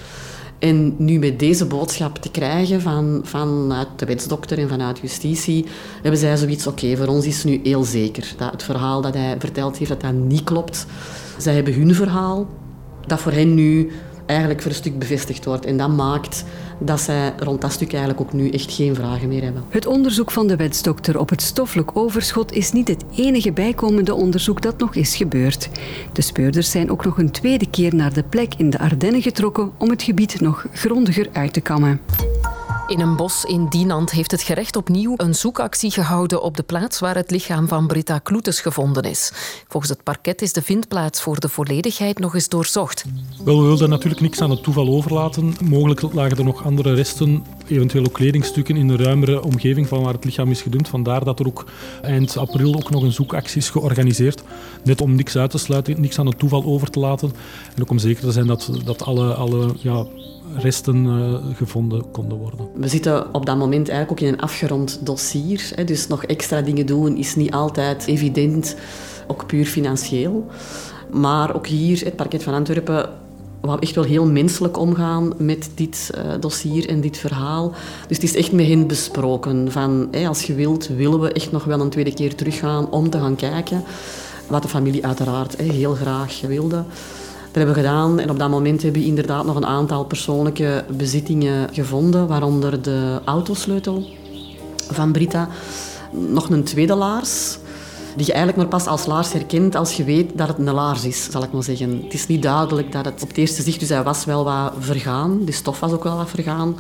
En 0.59 0.95
nu 0.97 1.19
met 1.19 1.39
deze 1.39 1.65
boodschap 1.65 2.17
te 2.17 2.31
krijgen 2.31 2.81
van, 2.81 3.21
vanuit 3.23 3.87
de 3.95 4.05
wetsdokter 4.05 4.57
en 4.57 4.69
vanuit 4.69 4.99
justitie, 4.99 5.65
hebben 6.01 6.19
zij 6.19 6.37
zoiets, 6.37 6.67
oké, 6.67 6.97
voor 6.97 7.07
ons 7.07 7.25
is 7.25 7.43
nu 7.43 7.59
heel 7.63 7.83
zeker 7.83 8.33
dat 8.37 8.51
het 8.51 8.63
verhaal 8.63 9.01
dat 9.01 9.13
hij 9.13 9.35
verteld 9.39 9.77
heeft, 9.77 9.91
dat 9.91 10.01
dat 10.01 10.13
niet 10.13 10.43
klopt. 10.43 10.85
Zij 11.37 11.55
hebben 11.55 11.73
hun 11.73 11.95
verhaal, 11.95 12.47
dat 13.07 13.19
voor 13.19 13.31
hen 13.31 13.53
nu 13.53 13.91
eigenlijk 14.27 14.61
voor 14.61 14.71
een 14.71 14.77
stuk 14.77 14.99
bevestigd 14.99 15.45
wordt. 15.45 15.65
En 15.65 15.77
dat 15.77 15.89
maakt 15.89 16.43
dat 16.79 16.99
zij 16.99 17.33
rond 17.37 17.61
dat 17.61 17.71
stuk 17.71 17.89
eigenlijk 17.89 18.21
ook 18.21 18.33
nu 18.33 18.49
echt 18.49 18.73
geen 18.73 18.95
vragen 18.95 19.27
meer 19.27 19.43
hebben. 19.43 19.63
Het 19.69 19.85
onderzoek 19.85 20.31
van 20.31 20.47
de 20.47 20.55
wetsdokter 20.55 21.19
op 21.19 21.29
het 21.29 21.41
stoffelijk 21.41 21.97
overschot 21.97 22.51
is 22.51 22.71
niet 22.71 22.87
het 22.87 23.03
enige 23.15 23.51
bijkomende 23.51 24.13
onderzoek 24.13 24.61
dat 24.61 24.77
nog 24.77 24.95
is 24.95 25.15
gebeurd. 25.15 25.69
De 26.13 26.21
speurders 26.21 26.71
zijn 26.71 26.91
ook 26.91 27.05
nog 27.05 27.17
een 27.17 27.31
tweede 27.31 27.69
keer 27.69 27.95
naar 27.95 28.13
de 28.13 28.23
plek 28.23 28.53
in 28.57 28.69
de 28.69 28.79
Ardennen 28.79 29.21
getrokken 29.21 29.71
om 29.77 29.89
het 29.89 30.03
gebied 30.03 30.41
nog 30.41 30.65
grondiger 30.73 31.27
uit 31.31 31.53
te 31.53 31.61
kammen. 31.61 32.01
In 32.87 32.99
een 32.99 33.15
bos 33.15 33.43
in 33.43 33.67
Dinant 33.69 34.11
heeft 34.11 34.31
het 34.31 34.41
gerecht 34.41 34.75
opnieuw 34.75 35.13
een 35.17 35.35
zoekactie 35.35 35.91
gehouden 35.91 36.41
op 36.41 36.57
de 36.57 36.63
plaats 36.63 36.99
waar 36.99 37.15
het 37.15 37.31
lichaam 37.31 37.67
van 37.67 37.87
Britta 37.87 38.19
Kloetes 38.19 38.59
gevonden 38.59 39.03
is. 39.03 39.31
Volgens 39.67 39.91
het 39.91 40.03
parket 40.03 40.41
is 40.41 40.53
de 40.53 40.61
vindplaats 40.61 41.21
voor 41.21 41.39
de 41.39 41.49
volledigheid 41.49 42.19
nog 42.19 42.33
eens 42.33 42.49
doorzocht. 42.49 43.05
Wel, 43.43 43.61
we 43.61 43.67
wilden 43.67 43.89
natuurlijk 43.89 44.21
niks 44.21 44.41
aan 44.41 44.49
het 44.49 44.63
toeval 44.63 44.87
overlaten. 44.87 45.55
Mogelijk 45.63 46.01
lagen 46.01 46.37
er 46.37 46.43
nog 46.43 46.63
andere 46.63 46.93
resten, 46.93 47.45
eventueel 47.67 48.05
ook 48.05 48.13
kledingstukken 48.13 48.75
in 48.75 48.87
de 48.87 48.95
ruimere 48.95 49.43
omgeving 49.43 49.87
van 49.87 50.03
waar 50.03 50.13
het 50.13 50.25
lichaam 50.25 50.51
is 50.51 50.61
gedumpt. 50.61 50.89
Vandaar 50.89 51.23
dat 51.23 51.39
er 51.39 51.47
ook 51.47 51.65
eind 52.01 52.37
april 52.37 52.75
ook 52.75 52.89
nog 52.89 53.03
een 53.03 53.13
zoekactie 53.13 53.57
is 53.57 53.69
georganiseerd. 53.69 54.43
Net 54.83 55.01
om 55.01 55.15
niks 55.15 55.37
uit 55.37 55.51
te 55.51 55.57
sluiten, 55.57 56.01
niks 56.01 56.19
aan 56.19 56.27
het 56.27 56.39
toeval 56.39 56.63
over 56.63 56.89
te 56.89 56.99
laten. 56.99 57.33
En 57.75 57.81
ook 57.81 57.89
om 57.89 57.99
zeker 57.99 58.21
te 58.21 58.31
zijn 58.31 58.47
dat, 58.47 58.71
dat 58.85 59.03
alle, 59.03 59.33
alle 59.33 59.73
ja, 59.77 60.05
resten 60.55 61.05
uh, 61.05 61.55
gevonden 61.55 62.11
konden 62.11 62.37
worden. 62.37 62.67
We 62.75 62.87
zitten 62.87 63.33
op 63.33 63.45
dat 63.45 63.57
moment 63.57 63.89
eigenlijk 63.89 64.21
ook 64.21 64.27
in 64.27 64.33
een 64.33 64.41
afgerond 64.41 64.99
dossier. 65.03 65.71
Hè, 65.75 65.83
dus 65.83 66.07
nog 66.07 66.23
extra 66.23 66.61
dingen 66.61 66.85
doen 66.85 67.17
is 67.17 67.35
niet 67.35 67.51
altijd 67.51 68.05
evident, 68.05 68.75
ook 69.27 69.47
puur 69.47 69.65
financieel. 69.65 70.45
Maar 71.11 71.55
ook 71.55 71.67
hier, 71.67 72.03
het 72.03 72.15
parket 72.15 72.43
van 72.43 72.53
Antwerpen, 72.53 73.09
wou 73.61 73.79
echt 73.79 73.95
wel 73.95 74.03
heel 74.03 74.25
menselijk 74.25 74.77
omgaan 74.77 75.33
met 75.37 75.69
dit 75.75 76.11
uh, 76.15 76.31
dossier 76.39 76.89
en 76.89 77.01
dit 77.01 77.17
verhaal. 77.17 77.73
Dus 78.07 78.17
het 78.17 78.25
is 78.25 78.35
echt 78.35 78.51
met 78.51 78.67
hen 78.67 78.87
besproken. 78.87 79.71
Van, 79.71 80.09
als 80.27 80.43
je 80.43 80.53
wilt, 80.53 80.87
willen 80.87 81.19
we 81.19 81.31
echt 81.31 81.51
nog 81.51 81.63
wel 81.63 81.79
een 81.79 81.89
tweede 81.89 82.13
keer 82.13 82.35
teruggaan 82.35 82.91
om 82.91 83.09
te 83.09 83.19
gaan 83.19 83.35
kijken. 83.35 83.83
Wat 84.47 84.61
de 84.61 84.67
familie 84.67 85.05
uiteraard 85.05 85.55
heel 85.55 85.93
graag 85.93 86.41
wilde. 86.41 86.83
Hebben 87.57 87.75
we 87.75 87.81
gedaan 87.81 88.19
en 88.19 88.29
op 88.29 88.39
dat 88.39 88.49
moment 88.49 88.81
hebben 88.81 89.01
we 89.01 89.07
inderdaad 89.07 89.45
nog 89.45 89.55
een 89.55 89.65
aantal 89.65 90.05
persoonlijke 90.05 90.85
bezittingen 90.97 91.73
gevonden, 91.73 92.27
waaronder 92.27 92.81
de 92.81 93.21
autosleutel 93.25 94.09
van 94.89 95.11
Britta, 95.11 95.49
nog 96.11 96.49
een 96.49 96.63
tweede 96.63 96.95
laars, 96.95 97.57
die 98.15 98.25
je 98.25 98.33
eigenlijk 98.33 98.57
maar 98.57 98.79
pas 98.79 98.87
als 98.87 99.05
laars 99.05 99.33
herkent 99.33 99.75
als 99.75 99.93
je 99.93 100.03
weet 100.03 100.37
dat 100.37 100.47
het 100.47 100.57
een 100.57 100.73
laars 100.73 101.03
is, 101.03 101.31
zal 101.31 101.43
ik 101.43 101.51
maar 101.51 101.63
zeggen. 101.63 102.01
Het 102.03 102.13
is 102.13 102.27
niet 102.27 102.41
duidelijk 102.41 102.91
dat 102.91 103.05
het 103.05 103.21
op 103.21 103.27
het 103.27 103.37
eerste 103.37 103.61
zicht, 103.61 103.79
dus 103.79 103.89
hij 103.89 104.03
was 104.03 104.25
wel 104.25 104.43
wat 104.43 104.73
vergaan, 104.79 105.45
de 105.45 105.51
stof 105.51 105.79
was 105.79 105.91
ook 105.91 106.03
wel 106.03 106.17
wat 106.17 106.29
vergaan, 106.29 106.75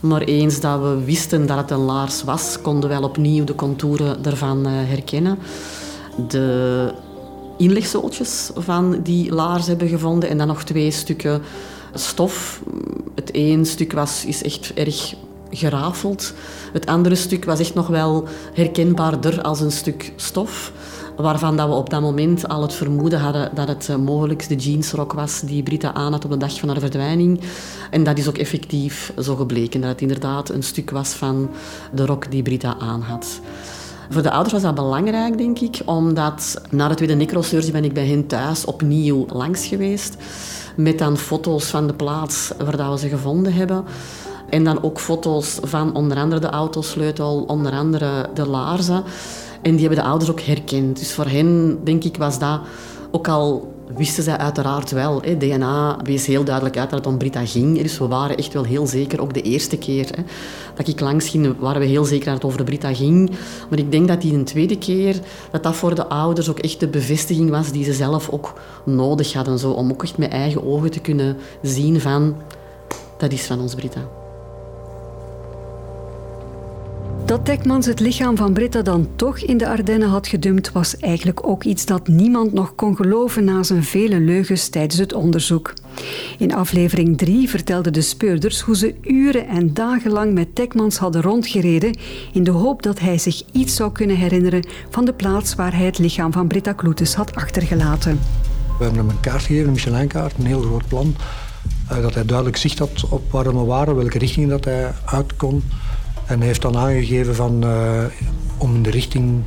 maar 0.00 0.22
eens 0.22 0.60
dat 0.60 0.80
we 0.80 1.04
wisten 1.04 1.46
dat 1.46 1.56
het 1.56 1.70
een 1.70 1.78
laars 1.78 2.24
was, 2.24 2.60
konden 2.60 2.90
we 2.90 2.96
wel 2.98 3.08
opnieuw 3.08 3.44
de 3.44 3.54
contouren 3.54 4.24
ervan 4.24 4.66
eh, 4.66 4.72
herkennen. 4.72 5.38
De 6.28 6.92
inlegzooltjes 7.58 8.50
van 8.54 9.00
die 9.02 9.32
laars 9.32 9.66
hebben 9.66 9.88
gevonden 9.88 10.28
en 10.28 10.38
dan 10.38 10.46
nog 10.46 10.62
twee 10.62 10.90
stukken 10.90 11.42
stof. 11.94 12.62
Het 13.14 13.30
één 13.30 13.66
stuk 13.66 13.92
was, 13.92 14.24
is 14.24 14.42
echt 14.42 14.72
erg 14.74 15.14
gerafeld. 15.50 16.32
Het 16.72 16.86
andere 16.86 17.14
stuk 17.14 17.44
was 17.44 17.60
echt 17.60 17.74
nog 17.74 17.86
wel 17.86 18.24
herkenbaarder 18.54 19.42
als 19.42 19.60
een 19.60 19.72
stuk 19.72 20.12
stof. 20.16 20.72
Waarvan 21.16 21.56
dat 21.56 21.68
we 21.68 21.74
op 21.74 21.90
dat 21.90 22.00
moment 22.00 22.48
al 22.48 22.62
het 22.62 22.74
vermoeden 22.74 23.20
hadden 23.20 23.50
dat 23.54 23.68
het 23.68 23.88
eh, 23.88 23.96
mogelijk 23.96 24.48
de 24.48 24.54
jeansrok 24.54 25.12
was 25.12 25.40
die 25.40 25.62
Britta 25.62 25.94
aan 25.94 26.12
had 26.12 26.24
op 26.24 26.30
de 26.30 26.36
dag 26.36 26.58
van 26.58 26.68
haar 26.68 26.80
verdwijning. 26.80 27.40
En 27.90 28.04
dat 28.04 28.18
is 28.18 28.28
ook 28.28 28.38
effectief 28.38 29.12
zo 29.18 29.36
gebleken, 29.36 29.80
dat 29.80 29.90
het 29.90 30.00
inderdaad 30.00 30.48
een 30.48 30.62
stuk 30.62 30.90
was 30.90 31.08
van 31.08 31.50
de 31.92 32.06
rok 32.06 32.30
die 32.30 32.42
Britta 32.42 32.76
aan 32.78 33.02
had. 33.02 33.40
Voor 34.10 34.22
de 34.22 34.30
ouders 34.30 34.52
was 34.52 34.62
dat 34.62 34.74
belangrijk, 34.74 35.38
denk 35.38 35.58
ik, 35.58 35.80
omdat 35.84 36.60
na 36.70 36.88
de 36.88 36.94
tweede 36.94 37.14
necrosurgie 37.14 37.72
ben 37.72 37.84
ik 37.84 37.94
bij 37.94 38.06
hen 38.06 38.26
thuis 38.26 38.64
opnieuw 38.64 39.26
langs 39.32 39.66
geweest. 39.66 40.16
Met 40.76 40.98
dan 40.98 41.16
foto's 41.16 41.64
van 41.64 41.86
de 41.86 41.94
plaats 41.94 42.52
waar 42.64 42.90
we 42.90 42.98
ze 42.98 43.08
gevonden 43.08 43.52
hebben. 43.52 43.84
En 44.50 44.64
dan 44.64 44.82
ook 44.82 45.00
foto's 45.00 45.58
van 45.62 45.94
onder 45.94 46.16
andere 46.16 46.40
de 46.40 46.48
autosleutel, 46.48 47.44
onder 47.46 47.72
andere 47.72 48.28
de 48.34 48.46
laarzen. 48.46 49.04
En 49.62 49.70
die 49.70 49.86
hebben 49.86 50.04
de 50.04 50.10
ouders 50.10 50.30
ook 50.30 50.40
herkend. 50.40 50.98
Dus 50.98 51.12
voor 51.12 51.26
hen, 51.26 51.78
denk 51.84 52.04
ik, 52.04 52.16
was 52.16 52.38
dat 52.38 52.60
ook 53.10 53.28
al 53.28 53.72
wisten 53.96 54.22
zij 54.22 54.36
uiteraard 54.36 54.90
wel. 54.90 55.22
Hè. 55.22 55.36
DNA 55.36 55.98
wees 56.02 56.26
heel 56.26 56.44
duidelijk 56.44 56.76
uit 56.76 56.90
dat 56.90 56.98
het 56.98 57.08
om 57.08 57.18
Brita 57.18 57.46
ging. 57.46 57.82
Dus 57.82 57.98
we 57.98 58.06
waren 58.06 58.36
echt 58.36 58.52
wel 58.52 58.64
heel 58.64 58.86
zeker, 58.86 59.20
ook 59.20 59.34
de 59.34 59.42
eerste 59.42 59.78
keer 59.78 60.06
hè, 60.14 60.22
dat 60.74 60.88
ik 60.88 61.00
langs 61.00 61.28
ging, 61.28 61.58
waren 61.58 61.80
we 61.80 61.86
heel 61.86 62.04
zeker 62.04 62.24
dat 62.24 62.34
het 62.34 62.44
over 62.44 62.64
Brita 62.64 62.94
ging. 62.94 63.30
Maar 63.70 63.78
ik 63.78 63.90
denk 63.90 64.08
dat 64.08 64.20
die 64.20 64.34
een 64.34 64.44
tweede 64.44 64.78
keer, 64.78 65.20
dat 65.50 65.62
dat 65.62 65.76
voor 65.76 65.94
de 65.94 66.06
ouders 66.06 66.50
ook 66.50 66.58
echt 66.58 66.80
de 66.80 66.88
bevestiging 66.88 67.50
was 67.50 67.72
die 67.72 67.84
ze 67.84 67.92
zelf 67.92 68.30
ook 68.30 68.60
nodig 68.84 69.32
hadden. 69.32 69.58
Zo, 69.58 69.70
om 69.70 69.90
ook 69.90 70.02
echt 70.02 70.18
met 70.18 70.30
eigen 70.30 70.64
ogen 70.64 70.90
te 70.90 71.00
kunnen 71.00 71.36
zien 71.62 72.00
van, 72.00 72.36
dat 73.16 73.32
is 73.32 73.46
van 73.46 73.60
ons 73.60 73.74
Brita. 73.74 74.17
Dat 77.28 77.44
Tekmans 77.44 77.86
het 77.86 78.00
lichaam 78.00 78.36
van 78.36 78.52
Britta 78.52 78.82
dan 78.82 79.08
toch 79.16 79.38
in 79.38 79.56
de 79.56 79.68
Ardennen 79.68 80.08
had 80.08 80.26
gedumpt, 80.26 80.72
was 80.72 80.96
eigenlijk 80.96 81.46
ook 81.46 81.64
iets 81.64 81.86
dat 81.86 82.08
niemand 82.08 82.52
nog 82.52 82.74
kon 82.74 82.96
geloven 82.96 83.44
na 83.44 83.62
zijn 83.62 83.84
vele 83.84 84.20
leugens 84.20 84.68
tijdens 84.68 84.98
het 84.98 85.12
onderzoek. 85.12 85.72
In 86.38 86.54
aflevering 86.54 87.18
3 87.18 87.48
vertelden 87.48 87.92
de 87.92 88.00
speurders 88.00 88.60
hoe 88.60 88.76
ze 88.76 88.94
uren 89.02 89.48
en 89.48 89.74
dagenlang 89.74 90.32
met 90.32 90.54
Tekmans 90.54 90.96
hadden 90.96 91.22
rondgereden 91.22 91.98
in 92.32 92.44
de 92.44 92.50
hoop 92.50 92.82
dat 92.82 92.98
hij 92.98 93.18
zich 93.18 93.42
iets 93.52 93.74
zou 93.74 93.92
kunnen 93.92 94.16
herinneren 94.16 94.66
van 94.90 95.04
de 95.04 95.12
plaats 95.12 95.54
waar 95.54 95.76
hij 95.76 95.86
het 95.86 95.98
lichaam 95.98 96.32
van 96.32 96.46
Britta 96.46 96.72
Kloetes 96.72 97.14
had 97.14 97.34
achtergelaten. 97.34 98.20
We 98.78 98.84
hebben 98.84 99.00
hem 99.00 99.10
een 99.10 99.20
kaart 99.20 99.42
gegeven, 99.42 99.66
een 99.66 99.72
Michelin-kaart, 99.72 100.38
een 100.38 100.46
heel 100.46 100.62
groot 100.62 100.88
plan. 100.88 101.16
Uh, 101.92 102.02
dat 102.02 102.14
hij 102.14 102.24
duidelijk 102.24 102.56
zicht 102.56 102.78
had 102.78 103.08
op 103.08 103.30
waar 103.30 103.44
we 103.44 103.64
waren, 103.64 103.96
welke 103.96 104.18
richting 104.18 104.48
dat 104.48 104.64
hij 104.64 104.92
uit 105.04 105.36
kon. 105.36 105.62
En 106.28 106.38
hij 106.38 106.46
heeft 106.46 106.62
dan 106.62 106.76
aangegeven 106.76 107.34
van, 107.34 107.64
uh, 107.64 108.04
om 108.56 108.74
in 108.74 108.82
de 108.82 108.90
richting 108.90 109.42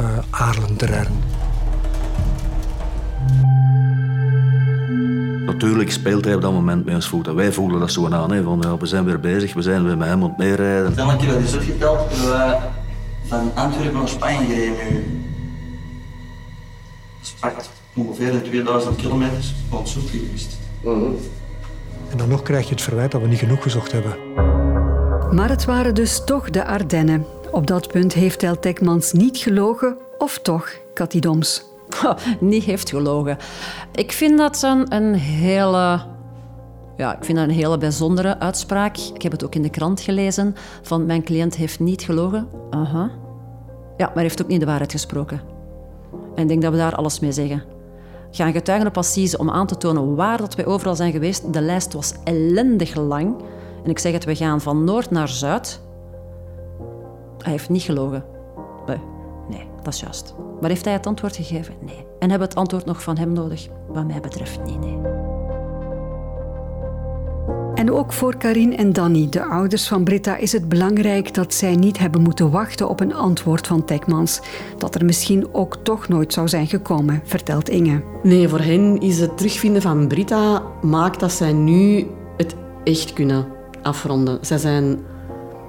uh, 0.00 0.18
Aarlen 0.30 0.76
te 0.76 0.86
rijden. 0.86 1.12
Natuurlijk 5.46 5.90
speelt 5.90 6.24
hij 6.24 6.34
op 6.34 6.42
dat 6.42 6.52
moment 6.52 6.84
met 6.84 6.94
ons 6.94 7.08
voeten. 7.08 7.34
Wij 7.34 7.52
voelen 7.52 7.80
dat 7.80 7.92
zo 7.92 8.10
aan. 8.10 8.32
Hè, 8.32 8.42
van, 8.42 8.58
ja, 8.60 8.76
we 8.76 8.86
zijn 8.86 9.04
weer 9.04 9.20
bezig, 9.20 9.54
we 9.54 9.62
zijn 9.62 9.84
weer 9.84 9.96
met 9.96 10.08
hem 10.08 10.22
aan 10.22 10.28
het 10.28 10.38
meerijden. 10.38 10.92
Stel 10.92 11.16
keer 11.16 11.28
dat 11.28 11.40
is 11.40 11.54
opgeteld, 11.54 11.98
hebben 12.10 12.28
wij 12.28 12.60
van 13.24 13.50
Antwerpen 13.54 13.98
naar 13.98 14.08
Spanje 14.08 14.46
gereden 14.46 14.92
nu. 14.92 15.22
Dat 17.40 17.52
is 17.58 17.68
ongeveer 17.94 18.42
2000 18.42 18.96
kilometer 18.96 19.44
van 19.68 19.88
zoek 19.88 20.08
geweest. 20.08 20.58
En 22.10 22.16
dan 22.16 22.28
nog 22.28 22.42
krijg 22.42 22.64
je 22.64 22.74
het 22.74 22.82
verwijt 22.82 23.10
dat 23.10 23.20
we 23.20 23.28
niet 23.28 23.38
genoeg 23.38 23.62
gezocht 23.62 23.92
hebben. 23.92 24.16
Maar 25.34 25.48
het 25.48 25.64
waren 25.64 25.94
dus 25.94 26.24
toch 26.24 26.50
de 26.50 26.64
Ardennen. 26.64 27.26
Op 27.50 27.66
dat 27.66 27.88
punt 27.88 28.12
heeft 28.12 28.38
Tel 28.38 28.58
Tekmans 28.58 29.12
niet 29.12 29.36
gelogen, 29.36 29.96
of 30.18 30.38
toch, 30.38 30.70
Cathy 30.94 31.18
Doms? 31.18 31.64
niet 32.40 32.64
heeft 32.64 32.90
gelogen. 32.90 33.36
Ik 33.92 34.12
vind 34.12 34.38
dat 34.38 34.62
een, 34.62 34.94
een 34.94 35.14
hele... 35.14 36.00
Ja, 36.96 37.16
ik 37.16 37.24
vind 37.24 37.38
dat 37.38 37.48
een 37.48 37.54
hele 37.54 37.78
bijzondere 37.78 38.38
uitspraak. 38.38 38.96
Ik 39.14 39.22
heb 39.22 39.32
het 39.32 39.44
ook 39.44 39.54
in 39.54 39.62
de 39.62 39.70
krant 39.70 40.00
gelezen. 40.00 40.54
Van 40.82 41.06
mijn 41.06 41.22
cliënt 41.22 41.56
heeft 41.56 41.80
niet 41.80 42.02
gelogen. 42.02 42.48
Aha. 42.70 43.10
Ja, 43.96 44.10
maar 44.14 44.22
heeft 44.22 44.42
ook 44.42 44.48
niet 44.48 44.60
de 44.60 44.66
waarheid 44.66 44.92
gesproken. 44.92 45.40
En 46.34 46.42
ik 46.42 46.48
denk 46.48 46.62
dat 46.62 46.72
we 46.72 46.78
daar 46.78 46.94
alles 46.94 47.20
mee 47.20 47.32
zeggen. 47.32 47.62
Gaan 48.30 48.52
getuigen 48.52 48.88
op 48.88 48.98
assise 48.98 49.38
om 49.38 49.50
aan 49.50 49.66
te 49.66 49.76
tonen 49.76 50.14
waar 50.14 50.38
dat 50.38 50.54
wij 50.54 50.66
overal 50.66 50.94
zijn 50.96 51.12
geweest. 51.12 51.52
De 51.52 51.60
lijst 51.60 51.92
was 51.92 52.14
ellendig 52.24 52.94
lang. 52.94 53.36
En 53.84 53.90
ik 53.90 53.98
zeg 53.98 54.12
het, 54.12 54.24
we 54.24 54.34
gaan 54.34 54.60
van 54.60 54.84
noord 54.84 55.10
naar 55.10 55.28
zuid. 55.28 55.80
Hij 57.38 57.52
heeft 57.52 57.68
niet 57.68 57.82
gelogen. 57.82 58.24
Nee, 58.86 59.00
nee, 59.48 59.66
dat 59.82 59.94
is 59.94 60.00
juist. 60.00 60.34
Maar 60.60 60.70
heeft 60.70 60.84
hij 60.84 60.94
het 60.94 61.06
antwoord 61.06 61.36
gegeven? 61.36 61.74
Nee. 61.80 62.06
En 62.18 62.30
hebben 62.30 62.38
we 62.38 62.44
het 62.44 62.54
antwoord 62.54 62.84
nog 62.84 63.02
van 63.02 63.18
hem 63.18 63.32
nodig? 63.32 63.68
Wat 63.88 64.06
mij 64.06 64.20
betreft 64.20 64.64
niet, 64.64 64.80
nee. 64.80 64.98
En 67.74 67.92
ook 67.92 68.12
voor 68.12 68.36
Karin 68.36 68.76
en 68.76 68.92
Danny, 68.92 69.28
de 69.28 69.44
ouders 69.44 69.88
van 69.88 70.04
Britta, 70.04 70.36
is 70.36 70.52
het 70.52 70.68
belangrijk 70.68 71.34
dat 71.34 71.54
zij 71.54 71.74
niet 71.74 71.98
hebben 71.98 72.22
moeten 72.22 72.50
wachten 72.50 72.88
op 72.88 73.00
een 73.00 73.14
antwoord 73.14 73.66
van 73.66 73.84
Tekmans. 73.84 74.40
Dat 74.78 74.94
er 74.94 75.04
misschien 75.04 75.54
ook 75.54 75.76
toch 75.82 76.08
nooit 76.08 76.32
zou 76.32 76.48
zijn 76.48 76.66
gekomen, 76.66 77.22
vertelt 77.24 77.68
Inge. 77.68 78.02
Nee, 78.22 78.48
voor 78.48 78.60
hen 78.60 79.00
is 79.00 79.20
het 79.20 79.36
terugvinden 79.36 79.82
van 79.82 80.08
Britta 80.08 80.62
maakt 80.82 81.20
dat 81.20 81.32
zij 81.32 81.52
nu 81.52 82.06
het 82.36 82.54
echt 82.84 83.12
kunnen 83.12 83.53
afronden. 83.84 84.38
Zij 84.40 84.58
zijn 84.58 84.98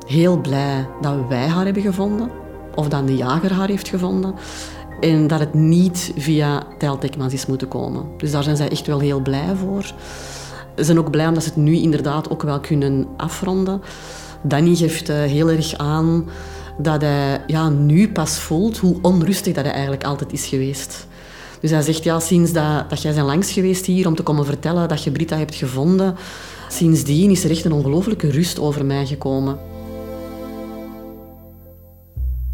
heel 0.08 0.38
blij 0.38 0.88
dat 1.02 1.14
wij 1.30 1.48
haar 1.48 1.66
hebben 1.66 1.84
gevonden, 1.84 2.30
of 2.76 2.88
dat 2.88 3.08
de 3.08 3.16
jager 3.16 3.54
haar 3.54 3.68
heeft 3.68 3.88
gevonden. 3.88 4.34
En 5.00 5.28
dat 5.28 5.40
het 5.40 5.54
niet 5.54 6.12
via 6.18 6.64
Tekmans 7.00 7.34
is 7.34 7.46
moeten 7.46 7.68
komen. 7.68 8.06
Dus 8.18 8.32
daar 8.32 8.44
zijn 8.44 8.58
zij 8.58 8.70
echt 8.70 8.88
wel 8.88 9.00
heel 9.00 9.20
blij 9.20 9.56
voor. 9.56 9.84
Ze 10.76 10.84
zijn 10.84 11.00
ook 11.00 11.12
blij 11.12 11.28
omdat 11.28 11.44
ze 11.44 11.50
het 11.50 11.58
nu 11.58 11.76
inderdaad 11.76 12.30
ook 12.30 12.42
wel 12.44 12.60
kunnen 12.60 13.08
afronden. 13.18 13.82
Danny 14.42 14.76
geeft 14.76 15.10
uh, 15.10 15.16
heel 15.16 15.50
erg 15.50 15.78
aan 15.78 16.30
dat 16.78 17.02
hij 17.02 17.42
ja, 17.48 17.70
nu 17.70 18.12
pas 18.12 18.40
voelt 18.40 18.78
hoe 18.78 18.98
onrustig 19.02 19.54
dat 19.54 19.64
hij 19.64 19.74
eigenlijk 19.74 20.04
altijd 20.04 20.34
is 20.34 20.46
geweest. 20.46 21.08
Dus 21.60 21.72
hij 21.72 21.82
zegt, 21.82 22.04
ja, 22.04 22.20
sinds 22.20 22.52
dat, 22.52 22.90
dat 22.90 23.02
jij 23.02 23.14
bent 23.14 23.26
langs 23.26 23.52
geweest 23.52 23.86
hier 23.86 24.08
om 24.08 24.16
te 24.16 24.24
komen 24.24 24.46
vertellen 24.46 24.88
dat 24.88 25.04
je 25.04 25.12
Brita 25.12 25.38
hebt 25.38 25.56
gevonden, 25.56 26.16
sindsdien 26.68 27.32
is 27.32 27.44
er 27.44 27.50
echt 27.50 27.66
een 27.66 27.72
ongelooflijke 27.72 28.30
rust 28.30 28.60
over 28.60 28.86
mij 28.86 29.06
gekomen. 29.06 29.60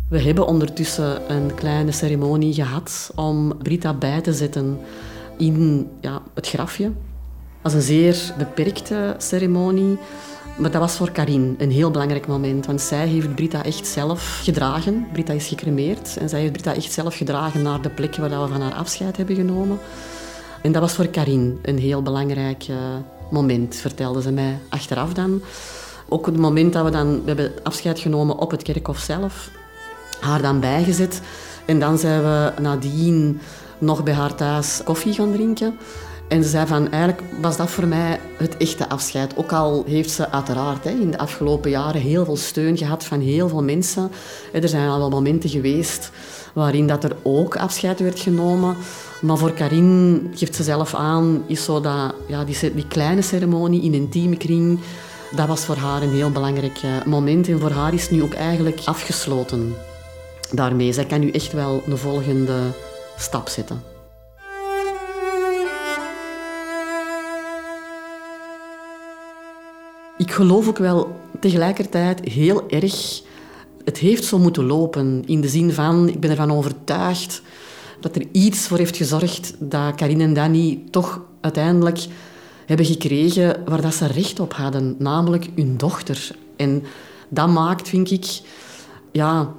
We 0.09 0.21
hebben 0.21 0.47
ondertussen 0.47 1.31
een 1.31 1.55
kleine 1.55 1.91
ceremonie 1.91 2.53
gehad 2.53 3.11
om 3.15 3.57
Brita 3.57 3.93
bij 3.93 4.21
te 4.21 4.33
zetten 4.33 4.79
in 5.37 5.89
ja, 6.01 6.21
het 6.33 6.47
grafje. 6.47 6.83
Dat 6.83 6.93
was 7.61 7.73
een 7.73 7.81
zeer 7.81 8.33
beperkte 8.37 9.15
ceremonie. 9.17 9.97
Maar 10.57 10.71
dat 10.71 10.81
was 10.81 10.95
voor 10.95 11.11
Karin 11.11 11.55
een 11.57 11.71
heel 11.71 11.91
belangrijk 11.91 12.27
moment. 12.27 12.65
Want 12.65 12.81
zij 12.81 13.07
heeft 13.07 13.35
Brita 13.35 13.63
echt 13.63 13.87
zelf 13.87 14.39
gedragen. 14.43 15.07
Brita 15.11 15.33
is 15.33 15.47
gecremeerd. 15.47 16.17
En 16.17 16.29
zij 16.29 16.39
heeft 16.39 16.51
Brita 16.51 16.75
echt 16.75 16.91
zelf 16.91 17.15
gedragen 17.15 17.61
naar 17.61 17.81
de 17.81 17.89
plek 17.89 18.15
waar 18.15 18.29
we 18.29 18.47
van 18.47 18.61
haar 18.61 18.73
afscheid 18.73 19.17
hebben 19.17 19.35
genomen. 19.35 19.79
En 20.61 20.71
dat 20.71 20.81
was 20.81 20.93
voor 20.93 21.07
Karin 21.07 21.59
een 21.61 21.77
heel 21.77 22.01
belangrijk 22.01 22.63
eh, 22.69 22.75
moment, 23.31 23.75
vertelde 23.75 24.21
ze 24.21 24.31
mij 24.31 24.59
achteraf 24.69 25.13
dan. 25.13 25.41
Ook 26.09 26.25
het 26.25 26.37
moment 26.37 26.73
dat 26.73 26.83
we 26.83 26.89
dan 26.89 27.13
we 27.13 27.21
hebben 27.25 27.51
afscheid 27.63 27.99
genomen 27.99 28.37
op 28.37 28.51
het 28.51 28.63
kerkhof 28.63 28.99
zelf 28.99 29.49
haar 30.19 30.41
dan 30.41 30.59
bijgezet. 30.59 31.21
En 31.65 31.79
dan 31.79 31.97
zijn 31.97 32.21
we 32.21 32.53
nadien 32.61 33.39
nog 33.77 34.03
bij 34.03 34.13
haar 34.13 34.35
thuis 34.35 34.81
koffie 34.83 35.13
gaan 35.13 35.31
drinken. 35.31 35.77
En 36.27 36.43
ze 36.43 36.49
zei 36.49 36.67
van, 36.67 36.91
eigenlijk 36.91 37.23
was 37.41 37.57
dat 37.57 37.69
voor 37.69 37.87
mij 37.87 38.19
het 38.37 38.57
echte 38.57 38.89
afscheid. 38.89 39.37
Ook 39.37 39.51
al 39.51 39.83
heeft 39.87 40.09
ze 40.09 40.29
uiteraard 40.29 40.83
hè, 40.83 40.89
in 40.89 41.11
de 41.11 41.17
afgelopen 41.17 41.69
jaren 41.69 42.01
heel 42.01 42.25
veel 42.25 42.37
steun 42.37 42.77
gehad 42.77 43.03
van 43.03 43.19
heel 43.19 43.49
veel 43.49 43.63
mensen. 43.63 44.11
Er 44.53 44.69
zijn 44.69 44.89
al 44.89 44.97
wel 44.97 45.09
momenten 45.09 45.49
geweest 45.49 46.11
waarin 46.53 46.87
dat 46.87 47.03
er 47.03 47.15
ook 47.21 47.55
afscheid 47.55 47.99
werd 47.99 48.19
genomen. 48.19 48.75
Maar 49.21 49.37
voor 49.37 49.51
Karin, 49.51 50.31
geeft 50.35 50.55
ze 50.55 50.63
zelf 50.63 50.93
aan, 50.93 51.43
is 51.47 51.63
zo 51.63 51.81
dat, 51.81 52.13
ja, 52.27 52.43
die, 52.43 52.73
die 52.73 52.87
kleine 52.87 53.21
ceremonie 53.21 53.81
in 53.81 53.93
een 53.93 53.99
intieme 53.99 54.37
kring, 54.37 54.79
dat 55.35 55.47
was 55.47 55.65
voor 55.65 55.75
haar 55.75 56.01
een 56.01 56.13
heel 56.13 56.31
belangrijk 56.31 56.77
eh, 56.77 57.05
moment. 57.05 57.47
En 57.47 57.59
voor 57.59 57.71
haar 57.71 57.93
is 57.93 58.09
nu 58.09 58.23
ook 58.23 58.33
eigenlijk 58.33 58.81
afgesloten 58.85 59.75
daarmee. 60.51 60.93
Zij 60.93 61.05
kan 61.05 61.19
nu 61.19 61.29
echt 61.31 61.53
wel 61.53 61.83
een 61.87 61.97
volgende 61.97 62.59
stap 63.17 63.49
zetten. 63.49 63.83
Ik 70.17 70.31
geloof 70.31 70.67
ook 70.67 70.77
wel 70.77 71.19
tegelijkertijd 71.39 72.19
heel 72.19 72.69
erg... 72.69 73.21
Het 73.91 73.99
heeft 73.99 74.23
zo 74.23 74.39
moeten 74.39 74.65
lopen. 74.65 75.23
In 75.25 75.41
de 75.41 75.47
zin 75.47 75.71
van, 75.71 76.07
ik 76.07 76.19
ben 76.19 76.29
ervan 76.29 76.51
overtuigd 76.51 77.41
dat 77.99 78.15
er 78.15 78.25
iets 78.31 78.67
voor 78.67 78.77
heeft 78.77 78.97
gezorgd 78.97 79.53
dat 79.59 79.95
Karin 79.95 80.21
en 80.21 80.33
Danny 80.33 80.83
toch 80.89 81.21
uiteindelijk 81.41 82.05
hebben 82.65 82.85
gekregen 82.85 83.63
waar 83.65 83.81
dat 83.81 83.93
ze 83.93 84.07
recht 84.07 84.39
op 84.39 84.53
hadden. 84.53 84.95
Namelijk 84.97 85.49
hun 85.55 85.77
dochter. 85.77 86.35
En 86.55 86.83
dat 87.29 87.49
maakt, 87.49 87.89
vind 87.89 88.11
ik... 88.11 88.41
Ja, 89.11 89.53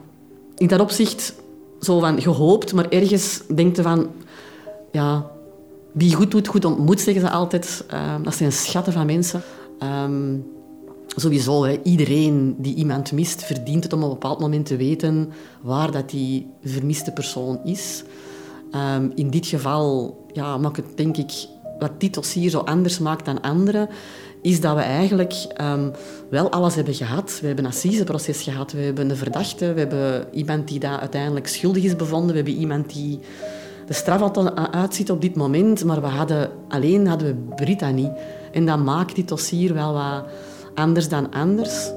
in 0.57 0.67
dat 0.67 0.81
opzicht 0.81 1.35
zo 1.81 1.99
van 1.99 2.23
gehoopt, 2.23 2.73
maar 2.73 2.89
ergens 2.89 3.43
denkt 3.55 3.77
je 3.77 3.83
van... 3.83 4.11
Ja, 4.93 5.31
wie 5.93 6.15
goed 6.15 6.31
doet, 6.31 6.49
goed 6.49 6.65
ontmoet, 6.65 7.01
zeggen 7.01 7.23
ze 7.23 7.31
altijd. 7.31 7.85
Uh, 7.93 8.15
dat 8.23 8.35
zijn 8.35 8.53
schatten 8.53 8.93
van 8.93 9.07
mensen. 9.07 9.43
Ehm, 9.79 10.35
sowieso, 11.17 11.79
iedereen 11.83 12.55
die 12.59 12.75
iemand 12.75 13.13
mist, 13.13 13.45
verdient 13.45 13.83
het 13.83 13.93
om 13.93 14.03
op 14.03 14.05
een 14.05 14.19
bepaald 14.19 14.41
moment 14.41 14.67
te 14.67 14.77
weten 14.77 15.33
waar 15.61 15.91
dat 15.91 16.11
die 16.11 16.47
vermiste 16.65 17.13
persoon 17.13 17.61
is. 17.65 18.05
Ehm, 18.71 19.11
in 19.15 19.31
dit 19.31 19.47
geval 19.47 20.17
ja, 20.33 20.57
maakt 20.57 20.77
het, 20.77 20.97
denk 20.97 21.17
ik, 21.17 21.33
wat 21.79 22.01
dit 22.01 22.15
dossier 22.15 22.51
zo 22.51 22.59
anders 22.59 22.99
maakt 22.99 23.25
dan 23.25 23.41
andere, 23.41 23.89
is 24.43 24.61
dat 24.61 24.75
we 24.75 24.81
eigenlijk 24.81 25.35
um, 25.61 25.93
wel 26.31 26.51
alles 26.51 26.75
hebben 26.75 26.95
gehad. 26.95 27.39
We 27.41 27.47
hebben 27.47 27.65
een 27.65 27.71
assiseproces 27.71 28.43
gehad, 28.43 28.73
we 28.73 28.81
hebben 28.81 29.11
een 29.11 29.17
verdachte, 29.17 29.73
we 29.73 29.79
hebben 29.79 30.27
iemand 30.33 30.69
die 30.69 30.79
daar 30.79 30.99
uiteindelijk 30.99 31.47
schuldig 31.49 31.83
is 31.83 31.97
bevonden, 31.97 32.31
we 32.31 32.37
hebben 32.37 32.55
iemand 32.55 32.93
die 32.93 33.21
de 33.87 33.93
straf 33.93 34.21
al 34.21 34.57
uitziet 34.57 35.11
op 35.11 35.21
dit 35.21 35.35
moment, 35.35 35.85
maar 35.85 36.01
we 36.01 36.07
hadden, 36.07 36.51
alleen 36.69 37.07
hadden 37.07 37.29
we 37.29 37.55
Brita 37.55 37.91
niet. 37.91 38.11
En 38.53 38.67
dat 38.67 38.79
maakt 38.79 39.17
dit 39.17 39.29
dossier 39.29 39.75
wel 39.75 39.93
wat 39.93 40.25
anders 40.75 41.09
dan 41.09 41.31
anders. 41.31 41.91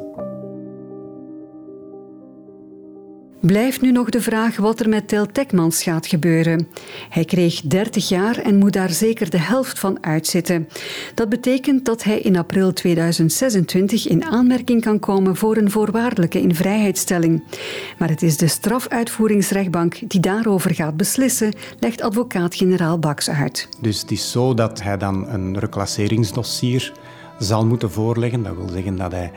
Blijft 3.45 3.81
nu 3.81 3.91
nog 3.91 4.09
de 4.09 4.21
vraag 4.21 4.57
wat 4.57 4.79
er 4.79 4.89
met 4.89 5.07
Tel 5.07 5.25
Tekmans 5.25 5.83
gaat 5.83 6.07
gebeuren. 6.07 6.67
Hij 7.09 7.25
kreeg 7.25 7.61
30 7.61 8.09
jaar 8.09 8.37
en 8.37 8.57
moet 8.57 8.73
daar 8.73 8.89
zeker 8.89 9.29
de 9.29 9.39
helft 9.39 9.79
van 9.79 10.03
uitzitten. 10.03 10.67
Dat 11.13 11.29
betekent 11.29 11.85
dat 11.85 12.03
hij 12.03 12.19
in 12.19 12.37
april 12.37 12.73
2026 12.73 14.07
in 14.07 14.23
aanmerking 14.23 14.81
kan 14.81 14.99
komen 14.99 15.35
voor 15.35 15.57
een 15.57 15.71
voorwaardelijke 15.71 16.41
invrijheidstelling. 16.41 17.43
Maar 17.97 18.09
het 18.09 18.21
is 18.21 18.37
de 18.37 18.47
strafuitvoeringsrechtbank 18.47 19.99
die 20.07 20.19
daarover 20.19 20.73
gaat 20.73 20.97
beslissen, 20.97 21.53
legt 21.79 22.01
advocaat-generaal 22.01 22.99
Baks 22.99 23.29
uit. 23.29 23.69
Dus 23.81 24.01
het 24.01 24.11
is 24.11 24.31
zo 24.31 24.53
dat 24.53 24.81
hij 24.81 24.97
dan 24.97 25.27
een 25.29 25.59
reclasseringsdossier 25.59 26.93
zal 27.39 27.65
moeten 27.65 27.91
voorleggen. 27.91 28.43
Dat 28.43 28.55
wil 28.55 28.69
zeggen 28.69 28.95
dat 28.95 29.11
hij 29.11 29.31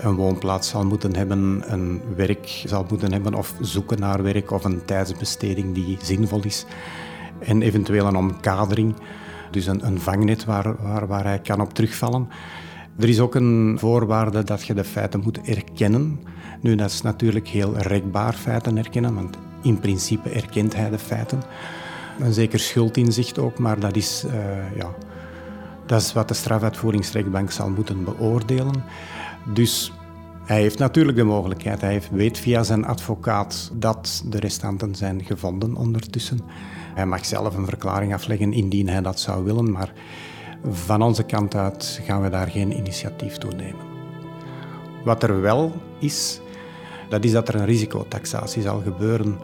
een 0.00 0.14
woonplaats 0.14 0.68
zal 0.68 0.84
moeten 0.84 1.16
hebben, 1.16 1.62
een 1.66 2.00
werk 2.16 2.62
zal 2.66 2.86
moeten 2.88 3.12
hebben 3.12 3.34
of 3.34 3.54
zoeken 3.60 4.00
naar 4.00 4.22
werk 4.22 4.50
of 4.50 4.64
een 4.64 4.84
tijdsbesteding 4.84 5.74
die 5.74 5.98
zinvol 6.02 6.40
is. 6.42 6.64
En 7.38 7.62
eventueel 7.62 8.06
een 8.06 8.16
omkadering, 8.16 8.94
dus 9.50 9.66
een, 9.66 9.86
een 9.86 10.00
vangnet 10.00 10.44
waar, 10.44 11.06
waar, 11.06 11.24
hij 11.24 11.38
kan 11.38 11.60
op 11.60 11.74
terugvallen. 11.74 12.28
Er 12.98 13.08
is 13.08 13.20
ook 13.20 13.34
een 13.34 13.76
voorwaarde 13.78 14.44
dat 14.44 14.66
je 14.66 14.74
de 14.74 14.84
feiten 14.84 15.20
moet 15.20 15.40
erkennen. 15.40 16.20
Nu, 16.60 16.74
dat 16.74 16.90
is 16.90 17.02
natuurlijk 17.02 17.48
heel 17.48 17.76
rekbaar 17.76 18.32
feiten 18.32 18.76
erkennen, 18.76 19.14
want 19.14 19.36
in 19.62 19.80
principe 19.80 20.28
erkent 20.28 20.74
hij 20.74 20.90
de 20.90 20.98
feiten. 20.98 21.42
Een 22.20 22.32
zeker 22.32 22.58
schuldinzicht 22.58 23.38
ook, 23.38 23.58
maar 23.58 23.80
dat 23.80 23.96
is 23.96 24.24
uh, 24.26 24.32
ja, 24.76 24.94
Dat 25.88 26.00
is 26.00 26.12
wat 26.12 26.28
de 26.28 26.34
strafuitvoeringsrechtbank 26.34 27.50
zal 27.50 27.70
moeten 27.70 28.04
beoordelen. 28.04 28.84
Dus 29.52 29.92
hij 30.44 30.60
heeft 30.60 30.78
natuurlijk 30.78 31.16
de 31.16 31.24
mogelijkheid. 31.24 31.80
Hij 31.80 32.02
weet 32.10 32.38
via 32.38 32.62
zijn 32.62 32.84
advocaat 32.84 33.70
dat 33.74 34.22
de 34.26 34.38
restanten 34.38 34.94
zijn 34.94 35.24
gevonden 35.24 35.74
ondertussen. 35.74 36.40
Hij 36.94 37.06
mag 37.06 37.26
zelf 37.26 37.56
een 37.56 37.66
verklaring 37.66 38.14
afleggen 38.14 38.52
indien 38.52 38.88
hij 38.88 39.02
dat 39.02 39.20
zou 39.20 39.44
willen, 39.44 39.72
maar 39.72 39.92
van 40.70 41.02
onze 41.02 41.22
kant 41.22 41.54
uit 41.54 42.00
gaan 42.04 42.22
we 42.22 42.30
daar 42.30 42.48
geen 42.48 42.76
initiatief 42.76 43.36
toe 43.36 43.52
nemen. 43.52 43.86
Wat 45.04 45.22
er 45.22 45.40
wel 45.40 45.72
is, 45.98 46.40
dat 47.08 47.24
is 47.24 47.32
dat 47.32 47.48
er 47.48 47.54
een 47.54 47.64
risicotaxatie 47.64 48.62
zal 48.62 48.80
gebeuren 48.80 49.38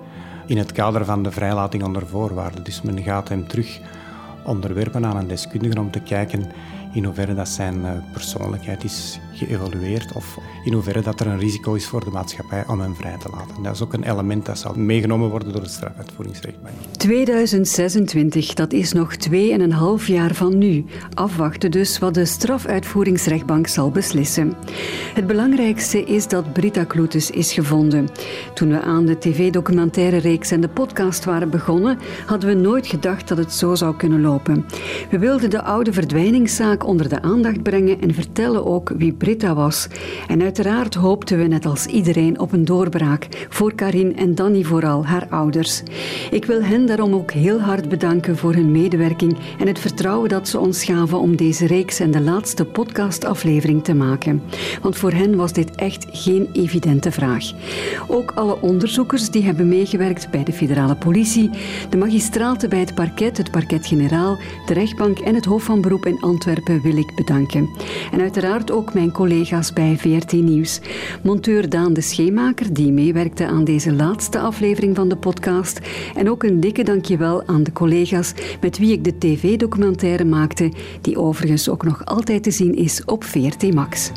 in 0.46 0.58
het 0.58 0.72
kader 0.72 1.04
van 1.04 1.22
de 1.22 1.30
vrijlating 1.30 1.84
onder 1.84 2.06
voorwaarden. 2.06 2.64
Dus 2.64 2.82
men 2.82 3.02
gaat 3.02 3.28
hem 3.28 3.48
terug 3.48 3.80
onderwerpen 4.44 5.06
aan 5.06 5.16
een 5.16 5.28
deskundige 5.28 5.80
om 5.80 5.90
te 5.90 6.00
kijken 6.00 6.44
in 6.92 7.04
hoeverre 7.04 7.34
dat 7.34 7.48
zijn 7.48 7.84
eh, 7.84 7.92
persoonlijkheid 8.12 8.84
is 8.84 9.18
geëvalueerd 9.34 10.12
of 10.12 10.38
in 10.64 10.72
hoeverre 10.72 11.02
dat 11.02 11.20
er 11.20 11.26
een 11.26 11.38
risico 11.38 11.74
is 11.74 11.86
voor 11.86 12.04
de 12.04 12.10
maatschappij 12.10 12.64
om 12.66 12.80
hem 12.80 12.94
vrij 12.94 13.16
te 13.18 13.28
laten. 13.30 13.62
Dat 13.62 13.74
is 13.74 13.82
ook 13.82 13.92
een 13.92 14.10
element 14.10 14.46
dat 14.46 14.58
zal 14.58 14.74
meegenomen 14.74 15.30
worden 15.30 15.52
door 15.52 15.62
de 15.62 15.68
strafuitvoeringsrechtbank. 15.68 16.74
2026, 16.96 18.54
dat 18.54 18.72
is 18.72 18.92
nog 18.92 19.16
2,5 19.30 20.06
jaar 20.06 20.34
van 20.34 20.58
nu. 20.58 20.84
Afwachten 21.14 21.70
dus 21.70 21.98
wat 21.98 22.14
de 22.14 22.24
strafuitvoeringsrechtbank 22.24 23.66
zal 23.66 23.90
beslissen. 23.90 24.52
Het 25.14 25.26
belangrijkste 25.26 26.04
is 26.04 26.28
dat 26.28 26.52
Britta 26.52 26.84
Kloetes 26.84 27.30
is 27.30 27.52
gevonden. 27.52 28.08
Toen 28.54 28.68
we 28.68 28.80
aan 28.80 29.06
de 29.06 29.18
tv-documentaire 29.18 30.16
reeks 30.16 30.50
en 30.50 30.60
de 30.60 30.68
podcast 30.68 31.24
waren 31.24 31.50
begonnen, 31.50 31.98
hadden 32.26 32.48
we 32.48 32.54
nooit 32.54 32.86
gedacht 32.86 33.28
dat 33.28 33.38
het 33.38 33.52
zo 33.52 33.74
zou 33.74 33.96
kunnen 33.96 34.20
lopen. 34.20 34.64
We 35.10 35.18
wilden 35.18 35.50
de 35.50 35.62
oude 35.62 35.92
verdwijningszaak 35.92 36.86
onder 36.86 37.08
de 37.08 37.22
aandacht 37.22 37.62
brengen 37.62 38.00
en 38.00 38.14
vertellen 38.14 38.66
ook 38.66 38.92
wie 38.96 39.12
Britta 39.24 39.54
was. 39.54 39.86
En 40.28 40.42
uiteraard 40.42 40.94
hoopten 40.94 41.38
we 41.38 41.44
net 41.44 41.66
als 41.66 41.86
iedereen 41.86 42.38
op 42.38 42.52
een 42.52 42.64
doorbraak. 42.64 43.46
Voor 43.48 43.74
Karin 43.74 44.16
en 44.16 44.34
Danny 44.34 44.62
vooral, 44.62 45.06
haar 45.06 45.26
ouders. 45.30 45.82
Ik 46.30 46.44
wil 46.44 46.62
hen 46.62 46.86
daarom 46.86 47.14
ook 47.14 47.32
heel 47.32 47.60
hard 47.60 47.88
bedanken 47.88 48.36
voor 48.36 48.54
hun 48.54 48.70
medewerking 48.70 49.36
en 49.58 49.66
het 49.66 49.78
vertrouwen 49.78 50.28
dat 50.28 50.48
ze 50.48 50.58
ons 50.58 50.84
gaven 50.84 51.18
om 51.18 51.36
deze 51.36 51.66
reeks 51.66 52.00
en 52.00 52.10
de 52.10 52.20
laatste 52.20 52.64
podcastaflevering 52.64 53.84
te 53.84 53.94
maken. 53.94 54.42
Want 54.82 54.96
voor 54.96 55.12
hen 55.12 55.36
was 55.36 55.52
dit 55.52 55.74
echt 55.74 56.06
geen 56.10 56.48
evidente 56.52 57.12
vraag. 57.12 57.44
Ook 58.08 58.32
alle 58.34 58.60
onderzoekers 58.60 59.30
die 59.30 59.42
hebben 59.42 59.68
meegewerkt 59.68 60.30
bij 60.30 60.44
de 60.44 60.52
federale 60.52 60.96
politie, 60.96 61.50
de 61.90 61.96
magistraten 61.96 62.68
bij 62.68 62.80
het 62.80 62.94
parket, 62.94 63.36
het 63.36 63.50
parket-generaal, 63.50 64.38
de 64.66 64.74
rechtbank 64.74 65.18
en 65.18 65.34
het 65.34 65.44
Hof 65.44 65.62
van 65.62 65.80
Beroep 65.80 66.06
in 66.06 66.20
Antwerpen 66.20 66.82
wil 66.82 66.96
ik 66.96 67.14
bedanken. 67.14 67.70
En 68.12 68.20
uiteraard 68.20 68.70
ook 68.70 68.94
mijn 68.94 69.12
collega's 69.14 69.72
bij 69.72 69.96
VRT 69.96 70.32
Nieuws. 70.32 70.80
Monteur 71.22 71.68
Daan 71.68 71.92
de 71.92 72.00
Scheemaker, 72.00 72.72
die 72.72 72.92
meewerkte 72.92 73.46
aan 73.46 73.64
deze 73.64 73.92
laatste 73.92 74.38
aflevering 74.38 74.96
van 74.96 75.08
de 75.08 75.16
podcast. 75.16 75.80
En 76.14 76.30
ook 76.30 76.42
een 76.42 76.60
dikke 76.60 76.82
dankjewel 76.82 77.46
aan 77.46 77.62
de 77.62 77.72
collega's 77.72 78.32
met 78.60 78.78
wie 78.78 78.92
ik 78.92 79.04
de 79.04 79.18
tv-documentaire 79.18 80.24
maakte, 80.24 80.72
die 81.00 81.18
overigens 81.18 81.68
ook 81.68 81.84
nog 81.84 82.04
altijd 82.04 82.42
te 82.42 82.50
zien 82.50 82.74
is 82.74 83.04
op 83.04 83.24
VRT 83.24 83.74
Max. 83.74 84.10